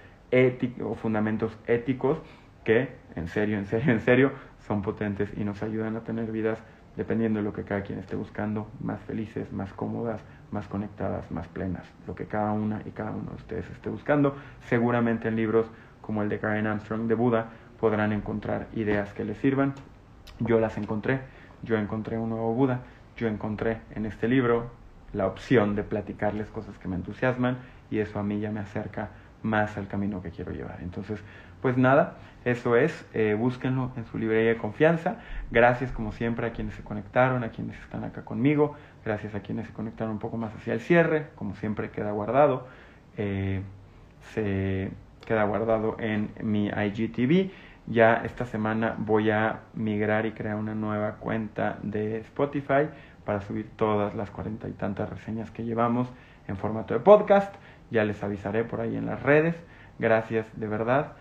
o 0.83 0.95
fundamentos 0.95 1.57
éticos 1.67 2.19
que, 2.65 2.89
en 3.17 3.29
serio, 3.29 3.59
en 3.59 3.67
serio, 3.67 3.93
en 3.93 4.01
serio, 4.01 4.33
son 4.67 4.83
potentes 4.83 5.31
y 5.37 5.45
nos 5.45 5.63
ayudan 5.63 5.97
a 5.97 6.01
tener 6.01 6.31
vidas, 6.31 6.63
dependiendo 6.97 7.41
de 7.41 7.45
lo 7.45 7.53
que 7.53 7.65
cada 7.65 7.83
quien 7.83 7.99
esté 7.99 8.17
buscando, 8.17 8.71
más 8.81 9.01
felices, 9.03 9.53
más 9.53 9.73
cómodas, 9.75 10.23
más 10.53 10.69
conectadas, 10.69 11.31
más 11.31 11.49
plenas. 11.49 11.85
Lo 12.07 12.15
que 12.15 12.27
cada 12.27 12.53
una 12.53 12.83
y 12.85 12.91
cada 12.91 13.11
uno 13.11 13.31
de 13.31 13.37
ustedes 13.37 13.71
esté 13.71 13.89
buscando, 13.89 14.37
seguramente 14.69 15.29
en 15.29 15.37
libros 15.37 15.67
como 16.01 16.23
el 16.23 16.29
de 16.29 16.39
Karen 16.39 16.67
Armstrong 16.67 17.07
de 17.09 17.15
Buda 17.15 17.51
podrán 17.81 18.13
encontrar 18.13 18.69
ideas 18.75 19.13
que 19.13 19.25
les 19.25 19.39
sirvan. 19.39 19.75
Yo 20.39 20.61
las 20.61 20.77
encontré, 20.77 21.21
yo 21.63 21.77
encontré 21.77 22.19
un 22.19 22.31
nuevo 22.31 22.55
Buda, 22.55 22.81
yo 23.17 23.29
encontré 23.29 23.81
en 23.95 24.07
este 24.07 24.29
libro 24.29 24.71
la 25.13 25.27
opción 25.27 25.75
de 25.75 25.83
platicarles 25.83 26.49
cosas 26.49 26.79
que 26.79 26.89
me 26.89 26.97
entusiasman 26.97 27.59
y 27.91 27.99
eso 27.99 28.19
a 28.19 28.23
mí 28.23 28.41
ya 28.41 28.51
me 28.51 28.61
acerca 28.61 29.11
más 29.43 29.77
al 29.77 29.89
camino 29.89 30.23
que 30.23 30.31
quiero 30.31 30.53
llevar. 30.53 30.79
Entonces, 30.83 31.21
pues 31.61 31.77
nada, 31.77 32.17
eso 32.45 32.77
es, 32.77 33.07
eh, 33.15 33.35
búsquenlo 33.39 33.93
en 33.97 34.05
su 34.07 34.19
librería 34.19 34.51
de 34.51 34.57
confianza. 34.57 35.17
Gracias 35.51 35.93
como 35.93 36.13
siempre 36.13 36.47
a 36.47 36.53
quienes 36.53 36.75
se 36.75 36.83
conectaron, 36.83 37.45
a 37.45 37.51
quienes 37.51 37.79
están 37.81 38.05
acá 38.05 38.25
conmigo, 38.25 38.75
gracias 39.05 39.35
a 39.35 39.41
quienes 39.41 39.67
se 39.67 39.73
conectaron 39.73 40.13
un 40.13 40.19
poco 40.19 40.37
más 40.37 40.55
hacia 40.55 40.75
el 40.75 40.81
cierre, 40.81 41.29
como 41.35 41.55
siempre 41.55 41.91
queda 41.91 42.13
guardado, 42.13 42.67
eh, 43.17 43.63
se 44.33 44.91
queda 45.27 45.45
guardado 45.45 45.97
en 45.99 46.31
mi 46.43 46.69
IGTV. 46.69 47.51
Ya 47.87 48.23
esta 48.25 48.47
semana 48.47 48.95
voy 48.97 49.31
a 49.31 49.61
migrar 49.75 50.27
y 50.27 50.33
crear 50.33 50.57
una 50.57 50.75
nueva 50.75 51.17
cuenta 51.17 51.79
de 51.83 52.19
Spotify 52.19 52.89
para 53.25 53.41
subir 53.41 53.71
todas 53.77 54.15
las 54.15 54.31
cuarenta 54.31 54.69
y 54.69 54.73
tantas 54.73 55.11
reseñas 55.11 55.51
que 55.51 55.65
llevamos 55.65 56.09
en 56.47 56.57
formato 56.57 56.95
de 56.95 57.01
podcast. 57.01 57.55
Ya 57.91 58.05
les 58.05 58.23
avisaré 58.23 58.65
por 58.65 58.81
ahí 58.81 58.97
en 58.97 59.07
las 59.07 59.23
redes. 59.23 59.57
Gracias 59.99 60.47
de 60.59 60.69
verdad. 60.69 61.13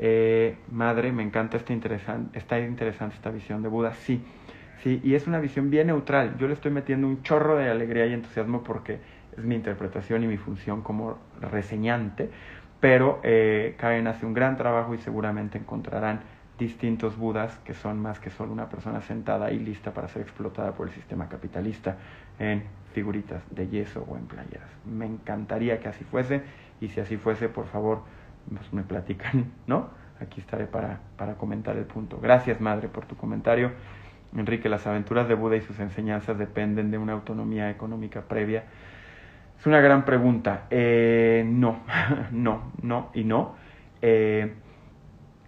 Eh, 0.00 0.56
madre, 0.70 1.12
me 1.12 1.22
encanta 1.22 1.56
esta 1.56 1.72
interesante, 1.72 2.38
está 2.38 2.58
interesante 2.60 3.16
esta 3.16 3.30
visión 3.30 3.62
de 3.62 3.68
Buda. 3.68 3.94
Sí, 3.94 4.24
sí, 4.82 5.00
y 5.04 5.14
es 5.14 5.26
una 5.26 5.38
visión 5.38 5.70
bien 5.70 5.88
neutral. 5.88 6.36
Yo 6.38 6.48
le 6.48 6.54
estoy 6.54 6.70
metiendo 6.70 7.06
un 7.06 7.22
chorro 7.22 7.56
de 7.56 7.68
alegría 7.68 8.06
y 8.06 8.12
entusiasmo 8.12 8.62
porque 8.62 8.98
es 9.36 9.44
mi 9.44 9.54
interpretación 9.54 10.24
y 10.24 10.26
mi 10.26 10.36
función 10.36 10.82
como 10.82 11.18
reseñante. 11.40 12.30
Pero 12.80 13.20
eh, 13.22 13.74
Karen 13.78 14.06
hace 14.06 14.24
un 14.24 14.34
gran 14.34 14.56
trabajo 14.56 14.94
y 14.94 14.98
seguramente 14.98 15.58
encontrarán 15.58 16.20
distintos 16.58 17.16
Budas 17.16 17.58
que 17.64 17.74
son 17.74 18.00
más 18.00 18.18
que 18.18 18.30
solo 18.30 18.52
una 18.52 18.68
persona 18.68 19.00
sentada 19.00 19.52
y 19.52 19.58
lista 19.58 19.92
para 19.92 20.08
ser 20.08 20.22
explotada 20.22 20.72
por 20.72 20.88
el 20.88 20.94
sistema 20.94 21.28
capitalista 21.28 21.96
en 22.38 22.64
figuritas 22.92 23.42
de 23.50 23.68
yeso 23.68 24.04
o 24.08 24.16
en 24.16 24.26
playeras. 24.26 24.68
Me 24.84 25.06
encantaría 25.06 25.78
que 25.80 25.88
así 25.88 26.04
fuese 26.04 26.42
y 26.80 26.88
si 26.88 27.00
así 27.00 27.16
fuese, 27.16 27.48
por 27.48 27.66
favor, 27.66 28.02
pues 28.52 28.72
me 28.72 28.82
platican, 28.82 29.52
¿no? 29.66 29.90
aquí 30.20 30.40
estaré 30.40 30.66
para, 30.66 31.00
para 31.16 31.34
comentar 31.34 31.76
el 31.76 31.84
punto. 31.84 32.18
Gracias, 32.20 32.60
madre, 32.60 32.88
por 32.88 33.06
tu 33.06 33.16
comentario. 33.16 33.72
Enrique, 34.36 34.68
las 34.68 34.86
aventuras 34.86 35.28
de 35.28 35.34
Buda 35.34 35.56
y 35.56 35.62
sus 35.62 35.78
enseñanzas 35.80 36.38
dependen 36.38 36.90
de 36.90 36.98
una 36.98 37.14
autonomía 37.14 37.70
económica 37.70 38.22
previa. 38.22 38.64
Es 39.58 39.66
una 39.66 39.80
gran 39.80 40.04
pregunta. 40.04 40.66
Eh, 40.70 41.44
no, 41.46 41.80
no, 42.30 42.72
no 42.82 43.10
y 43.14 43.24
no. 43.24 43.56
Eh, 44.02 44.52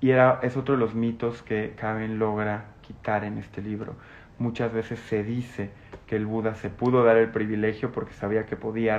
y 0.00 0.10
era, 0.10 0.40
es 0.42 0.56
otro 0.56 0.74
de 0.74 0.80
los 0.80 0.94
mitos 0.94 1.42
que 1.42 1.74
Caben 1.76 2.18
logra 2.18 2.64
quitar 2.80 3.24
en 3.24 3.38
este 3.38 3.62
libro. 3.62 3.96
Muchas 4.38 4.72
veces 4.72 4.98
se 5.00 5.22
dice 5.22 5.70
que 6.06 6.16
el 6.16 6.24
Buda 6.24 6.54
se 6.54 6.70
pudo 6.70 7.04
dar 7.04 7.18
el 7.18 7.28
privilegio 7.28 7.92
porque 7.92 8.14
sabía 8.14 8.46
que 8.46 8.56
podía 8.56 8.98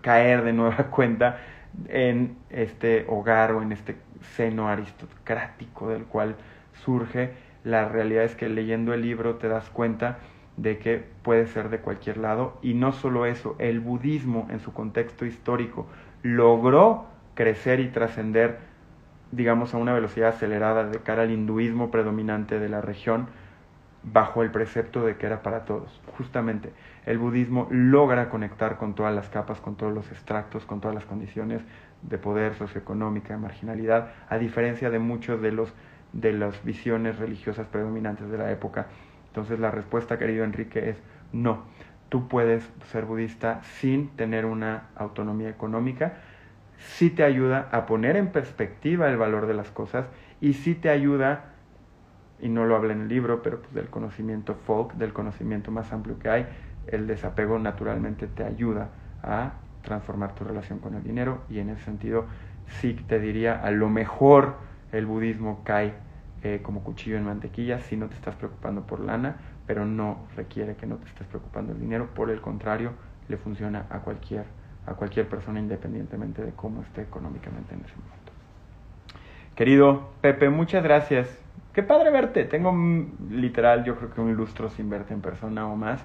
caer 0.00 0.44
de 0.44 0.52
nueva 0.52 0.76
cuenta 0.90 1.38
en 1.88 2.36
este 2.50 3.04
hogar 3.08 3.52
o 3.52 3.62
en 3.62 3.72
este 3.72 3.96
seno 4.36 4.68
aristocrático 4.68 5.88
del 5.88 6.04
cual 6.04 6.36
surge. 6.84 7.32
La 7.68 7.86
realidad 7.86 8.24
es 8.24 8.34
que 8.34 8.48
leyendo 8.48 8.94
el 8.94 9.02
libro 9.02 9.34
te 9.34 9.46
das 9.46 9.68
cuenta 9.68 10.20
de 10.56 10.78
que 10.78 11.04
puede 11.22 11.46
ser 11.46 11.68
de 11.68 11.80
cualquier 11.80 12.16
lado 12.16 12.56
y 12.62 12.72
no 12.72 12.92
solo 12.92 13.26
eso, 13.26 13.56
el 13.58 13.80
budismo 13.80 14.48
en 14.50 14.60
su 14.60 14.72
contexto 14.72 15.26
histórico 15.26 15.86
logró 16.22 17.04
crecer 17.34 17.80
y 17.80 17.88
trascender 17.88 18.56
digamos 19.32 19.74
a 19.74 19.76
una 19.76 19.92
velocidad 19.92 20.30
acelerada 20.30 20.84
de 20.84 21.00
cara 21.00 21.24
al 21.24 21.30
hinduismo 21.30 21.90
predominante 21.90 22.58
de 22.58 22.70
la 22.70 22.80
región 22.80 23.26
bajo 24.02 24.42
el 24.42 24.50
precepto 24.50 25.04
de 25.04 25.18
que 25.18 25.26
era 25.26 25.42
para 25.42 25.66
todos. 25.66 26.00
Justamente 26.16 26.72
el 27.04 27.18
budismo 27.18 27.68
logra 27.70 28.30
conectar 28.30 28.78
con 28.78 28.94
todas 28.94 29.14
las 29.14 29.28
capas, 29.28 29.60
con 29.60 29.76
todos 29.76 29.92
los 29.92 30.10
extractos, 30.10 30.64
con 30.64 30.80
todas 30.80 30.94
las 30.94 31.04
condiciones 31.04 31.60
de 32.00 32.16
poder 32.16 32.54
socioeconómica, 32.54 33.34
de 33.34 33.40
marginalidad, 33.40 34.12
a 34.30 34.38
diferencia 34.38 34.88
de 34.88 35.00
muchos 35.00 35.42
de 35.42 35.52
los 35.52 35.74
de 36.12 36.32
las 36.32 36.64
visiones 36.64 37.18
religiosas 37.18 37.66
predominantes 37.66 38.30
de 38.30 38.38
la 38.38 38.50
época. 38.50 38.86
Entonces 39.28 39.58
la 39.58 39.70
respuesta, 39.70 40.18
querido 40.18 40.44
Enrique, 40.44 40.90
es 40.90 41.02
no. 41.32 41.64
Tú 42.08 42.28
puedes 42.28 42.70
ser 42.90 43.04
budista 43.04 43.62
sin 43.62 44.08
tener 44.16 44.46
una 44.46 44.88
autonomía 44.96 45.50
económica, 45.50 46.14
sí 46.78 47.10
te 47.10 47.24
ayuda 47.24 47.68
a 47.70 47.86
poner 47.86 48.16
en 48.16 48.28
perspectiva 48.28 49.08
el 49.08 49.16
valor 49.16 49.46
de 49.46 49.54
las 49.54 49.70
cosas 49.70 50.06
y 50.40 50.54
sí 50.54 50.74
te 50.74 50.88
ayuda, 50.88 51.54
y 52.40 52.48
no 52.48 52.64
lo 52.64 52.76
habla 52.76 52.92
en 52.92 53.02
el 53.02 53.08
libro, 53.08 53.42
pero 53.42 53.60
pues 53.60 53.74
del 53.74 53.90
conocimiento 53.90 54.54
folk, 54.54 54.94
del 54.94 55.12
conocimiento 55.12 55.70
más 55.70 55.92
amplio 55.92 56.18
que 56.18 56.30
hay, 56.30 56.46
el 56.86 57.06
desapego 57.06 57.58
naturalmente 57.58 58.26
te 58.26 58.44
ayuda 58.44 58.90
a 59.22 59.54
transformar 59.82 60.34
tu 60.34 60.44
relación 60.44 60.78
con 60.78 60.94
el 60.94 61.02
dinero 61.02 61.42
y 61.48 61.58
en 61.58 61.70
ese 61.70 61.84
sentido 61.84 62.26
sí 62.66 62.94
te 62.94 63.18
diría 63.18 63.60
a 63.60 63.70
lo 63.70 63.88
mejor 63.88 64.56
el 64.92 65.06
budismo 65.06 65.62
cae 65.64 65.94
eh, 66.42 66.60
como 66.62 66.84
cuchillo 66.84 67.16
en 67.16 67.24
mantequilla 67.24 67.80
si 67.80 67.96
no 67.96 68.06
te 68.08 68.14
estás 68.14 68.34
preocupando 68.36 68.82
por 68.86 69.00
lana, 69.00 69.36
pero 69.66 69.84
no 69.84 70.26
requiere 70.36 70.76
que 70.76 70.86
no 70.86 70.96
te 70.96 71.06
estés 71.06 71.26
preocupando 71.26 71.72
el 71.72 71.80
dinero, 71.80 72.08
por 72.14 72.30
el 72.30 72.40
contrario, 72.40 72.92
le 73.28 73.36
funciona 73.36 73.86
a 73.90 73.98
cualquier, 74.00 74.44
a 74.86 74.94
cualquier 74.94 75.28
persona 75.28 75.60
independientemente 75.60 76.42
de 76.42 76.52
cómo 76.52 76.82
esté 76.82 77.02
económicamente 77.02 77.74
en 77.74 77.80
ese 77.80 77.94
momento. 77.96 78.32
Querido 79.54 80.10
Pepe, 80.20 80.48
muchas 80.48 80.84
gracias. 80.84 81.28
Qué 81.72 81.82
padre 81.82 82.10
verte. 82.10 82.44
Tengo 82.44 82.72
literal, 83.30 83.84
yo 83.84 83.96
creo 83.96 84.12
que 84.12 84.20
un 84.20 84.34
lustro 84.34 84.70
sin 84.70 84.88
verte 84.88 85.12
en 85.12 85.20
persona 85.20 85.66
o 85.66 85.76
más. 85.76 86.04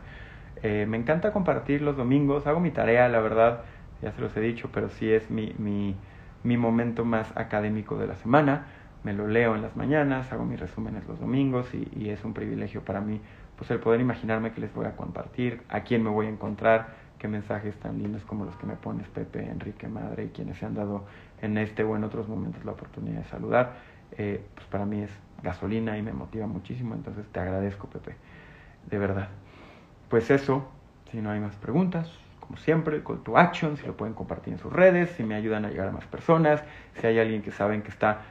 Eh, 0.63 0.86
me 0.88 0.98
encanta 0.98 1.32
compartir 1.32 1.82
los 1.82 1.98
domingos, 1.98 2.48
hago 2.48 2.60
mi 2.60 2.72
tarea, 2.72 3.10
la 3.10 3.19
verdad, 3.19 3.62
ya 4.02 4.12
se 4.12 4.22
los 4.22 4.36
he 4.38 4.39
dicho, 4.39 4.69
pero 4.74 4.89
sí 4.89 5.12
es 5.12 5.30
mi, 5.30 5.54
mi, 5.58 5.96
mi 6.43 6.58
momento 6.58 7.06
más 7.06 7.36
académico 7.36 7.97
de 7.97 8.08
la 8.08 8.15
semana. 8.15 8.67
Me 9.03 9.13
lo 9.13 9.27
leo 9.27 9.56
en 9.56 9.62
las 9.62 9.75
mañanas, 9.75 10.32
hago 10.32 10.45
mis 10.45 10.60
resúmenes 10.60 11.06
los 11.08 11.19
domingos 11.19 11.67
y, 11.73 12.10
es 12.10 12.23
un 12.23 12.34
privilegio 12.34 12.82
para 12.82 13.01
mí 13.01 13.19
pues 13.58 13.69
el 13.69 13.79
poder 13.79 14.01
imaginarme 14.01 14.51
que 14.51 14.62
les 14.62 14.73
voy 14.73 14.86
a 14.86 14.95
compartir, 14.95 15.62
a 15.69 15.82
quién 15.82 16.03
me 16.03 16.10
voy 16.10 16.25
a 16.25 16.29
encontrar, 16.29 16.95
qué 17.19 17.27
mensajes 17.27 17.75
tan 17.77 17.99
lindos 17.99 18.23
como 18.25 18.45
los 18.45 18.56
que 18.56 18.65
me 18.65 18.75
pones 18.75 19.08
Pepe, 19.10 19.47
Enrique, 19.47 19.88
Madre 19.88 20.25
y 20.25 20.29
quienes 20.29 20.58
se 20.58 20.65
han 20.65 20.73
dado 20.73 21.06
en 21.41 21.58
este 21.58 21.84
o 21.84 21.95
en 21.95 22.03
otros 22.03 22.27
momentos 22.27 22.65
la 22.65 22.71
oportunidad 22.71 23.19
de 23.19 23.25
saludar. 23.25 23.73
Eh, 24.17 24.43
pues 24.56 24.67
para 24.67 24.86
mí 24.86 25.01
es 25.01 25.12
gasolina 25.43 25.97
y 25.97 26.01
me 26.01 26.13
motiva 26.13 26.47
muchísimo, 26.47 26.95
entonces 26.95 27.25
te 27.32 27.39
agradezco 27.39 27.88
Pepe, 27.88 28.15
de 28.89 28.97
verdad. 28.97 29.29
Pues 30.10 30.32
eso, 30.32 30.67
si 31.12 31.21
no 31.21 31.29
hay 31.29 31.39
más 31.39 31.56
preguntas, 31.58 32.10
como 32.45 32.58
siempre, 32.58 33.01
call 33.03 33.23
to 33.23 33.38
action, 33.38 33.77
si 33.77 33.88
lo 33.88 33.95
pueden 33.95 34.13
compartir 34.13 34.53
en 34.53 34.60
sus 34.60 34.71
redes, 34.71 35.12
si 35.12 35.23
me 35.23 35.34
ayudan 35.34 35.63
a 35.63 35.69
llegar 35.69 35.88
a 35.88 35.91
más 35.91 36.06
personas, 36.08 36.62
si 36.99 37.08
hay 37.08 37.17
alguien 37.17 37.41
que 37.41 37.51
saben 37.51 37.82
que 37.82 37.89
está 37.89 38.21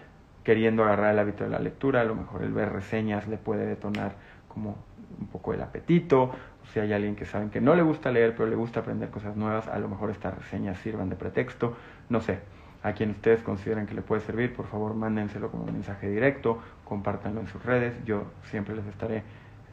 queriendo 0.45 0.85
agarrar 0.85 1.15
el 1.15 1.19
hábito 1.19 1.45
de 1.45 1.51
la 1.51 1.59
lectura, 1.59 2.03
a 2.03 2.05
lo 2.05 2.15
mejor 2.15 2.43
el 2.43 2.53
ver 2.53 2.71
reseñas 2.71 3.27
le 3.27 3.39
puede 3.39 3.65
detonar 3.65 4.17
como 4.49 4.77
un 5.19 5.29
poco 5.29 5.55
el 5.55 5.63
apetito, 5.63 6.25
o 6.25 6.67
si 6.75 6.81
hay 6.81 6.93
alguien 6.93 7.17
que 7.17 7.25
saben 7.25 7.49
que 7.49 7.63
no 7.63 7.75
le 7.75 7.81
gusta 7.81 8.11
leer, 8.11 8.35
pero 8.37 8.51
le 8.51 8.57
gusta 8.57 8.81
aprender 8.81 9.09
cosas 9.09 9.35
nuevas, 9.35 9.67
a 9.67 9.79
lo 9.79 9.89
mejor 9.89 10.11
estas 10.11 10.37
reseñas 10.37 10.79
sirvan 10.81 11.09
de 11.09 11.17
pretexto, 11.17 11.75
no 12.11 12.21
sé. 12.21 12.41
A 12.83 12.93
quien 12.93 13.11
ustedes 13.13 13.43
consideren 13.43 13.87
que 13.87 13.95
le 13.95 14.03
puede 14.03 14.21
servir, 14.21 14.53
por 14.53 14.67
favor 14.67 14.95
mándenselo 14.95 15.51
como 15.51 15.65
mensaje 15.65 16.11
directo, 16.11 16.61
compártanlo 16.85 17.41
en 17.41 17.47
sus 17.47 17.65
redes, 17.65 17.95
yo 18.05 18.25
siempre 18.51 18.75
les 18.75 18.85
estaré 18.87 19.23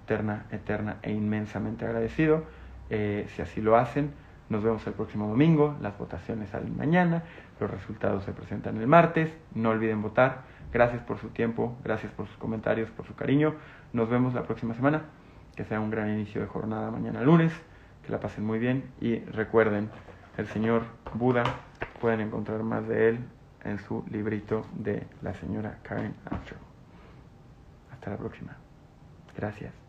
eterna, 0.04 0.46
eterna 0.52 0.98
e 1.02 1.12
inmensamente 1.12 1.86
agradecido. 1.86 2.44
Eh, 2.90 3.28
si 3.36 3.42
así 3.42 3.62
lo 3.62 3.76
hacen, 3.78 4.14
nos 4.50 4.64
vemos 4.64 4.86
el 4.88 4.94
próximo 4.94 5.28
domingo, 5.28 5.78
las 5.80 5.98
votaciones 5.98 6.50
salen 6.50 6.76
mañana, 6.76 7.24
los 7.60 7.70
resultados 7.70 8.24
se 8.24 8.34
presentan 8.34 8.78
el 8.78 8.88
martes, 8.88 9.32
no 9.54 9.70
olviden 9.70 10.02
votar. 10.02 10.42
Gracias 10.74 11.02
por 11.04 11.18
su 11.20 11.30
tiempo, 11.30 11.78
gracias 11.84 12.12
por 12.12 12.28
sus 12.28 12.38
comentarios, 12.38 12.90
por 12.92 13.06
su 13.06 13.16
cariño. 13.16 13.56
Nos 13.94 14.10
vemos 14.10 14.34
la 14.34 14.44
próxima 14.44 14.74
semana. 14.74 15.04
Que 15.56 15.66
sea 15.66 15.80
un 15.80 15.90
gran 15.90 16.10
inicio 16.10 16.42
de 16.42 16.48
jornada 16.48 16.90
mañana 16.90 17.22
lunes. 17.22 17.52
Que 18.06 18.12
la 18.12 18.20
pasen 18.20 18.46
muy 18.46 18.60
bien 18.60 18.92
y 19.02 19.20
recuerden, 19.20 19.90
el 20.38 20.48
señor 20.48 20.84
Buda, 21.14 21.44
pueden 22.00 22.22
encontrar 22.22 22.64
más 22.64 22.88
de 22.88 23.10
él 23.10 23.20
en 23.64 23.78
su 23.80 24.06
librito 24.10 24.66
de 24.74 25.06
la 25.22 25.34
señora 25.34 25.80
Karen 25.84 26.16
Armstrong. 26.26 26.62
Hasta 27.92 28.12
la 28.12 28.18
próxima. 28.18 28.56
Gracias. 29.36 29.89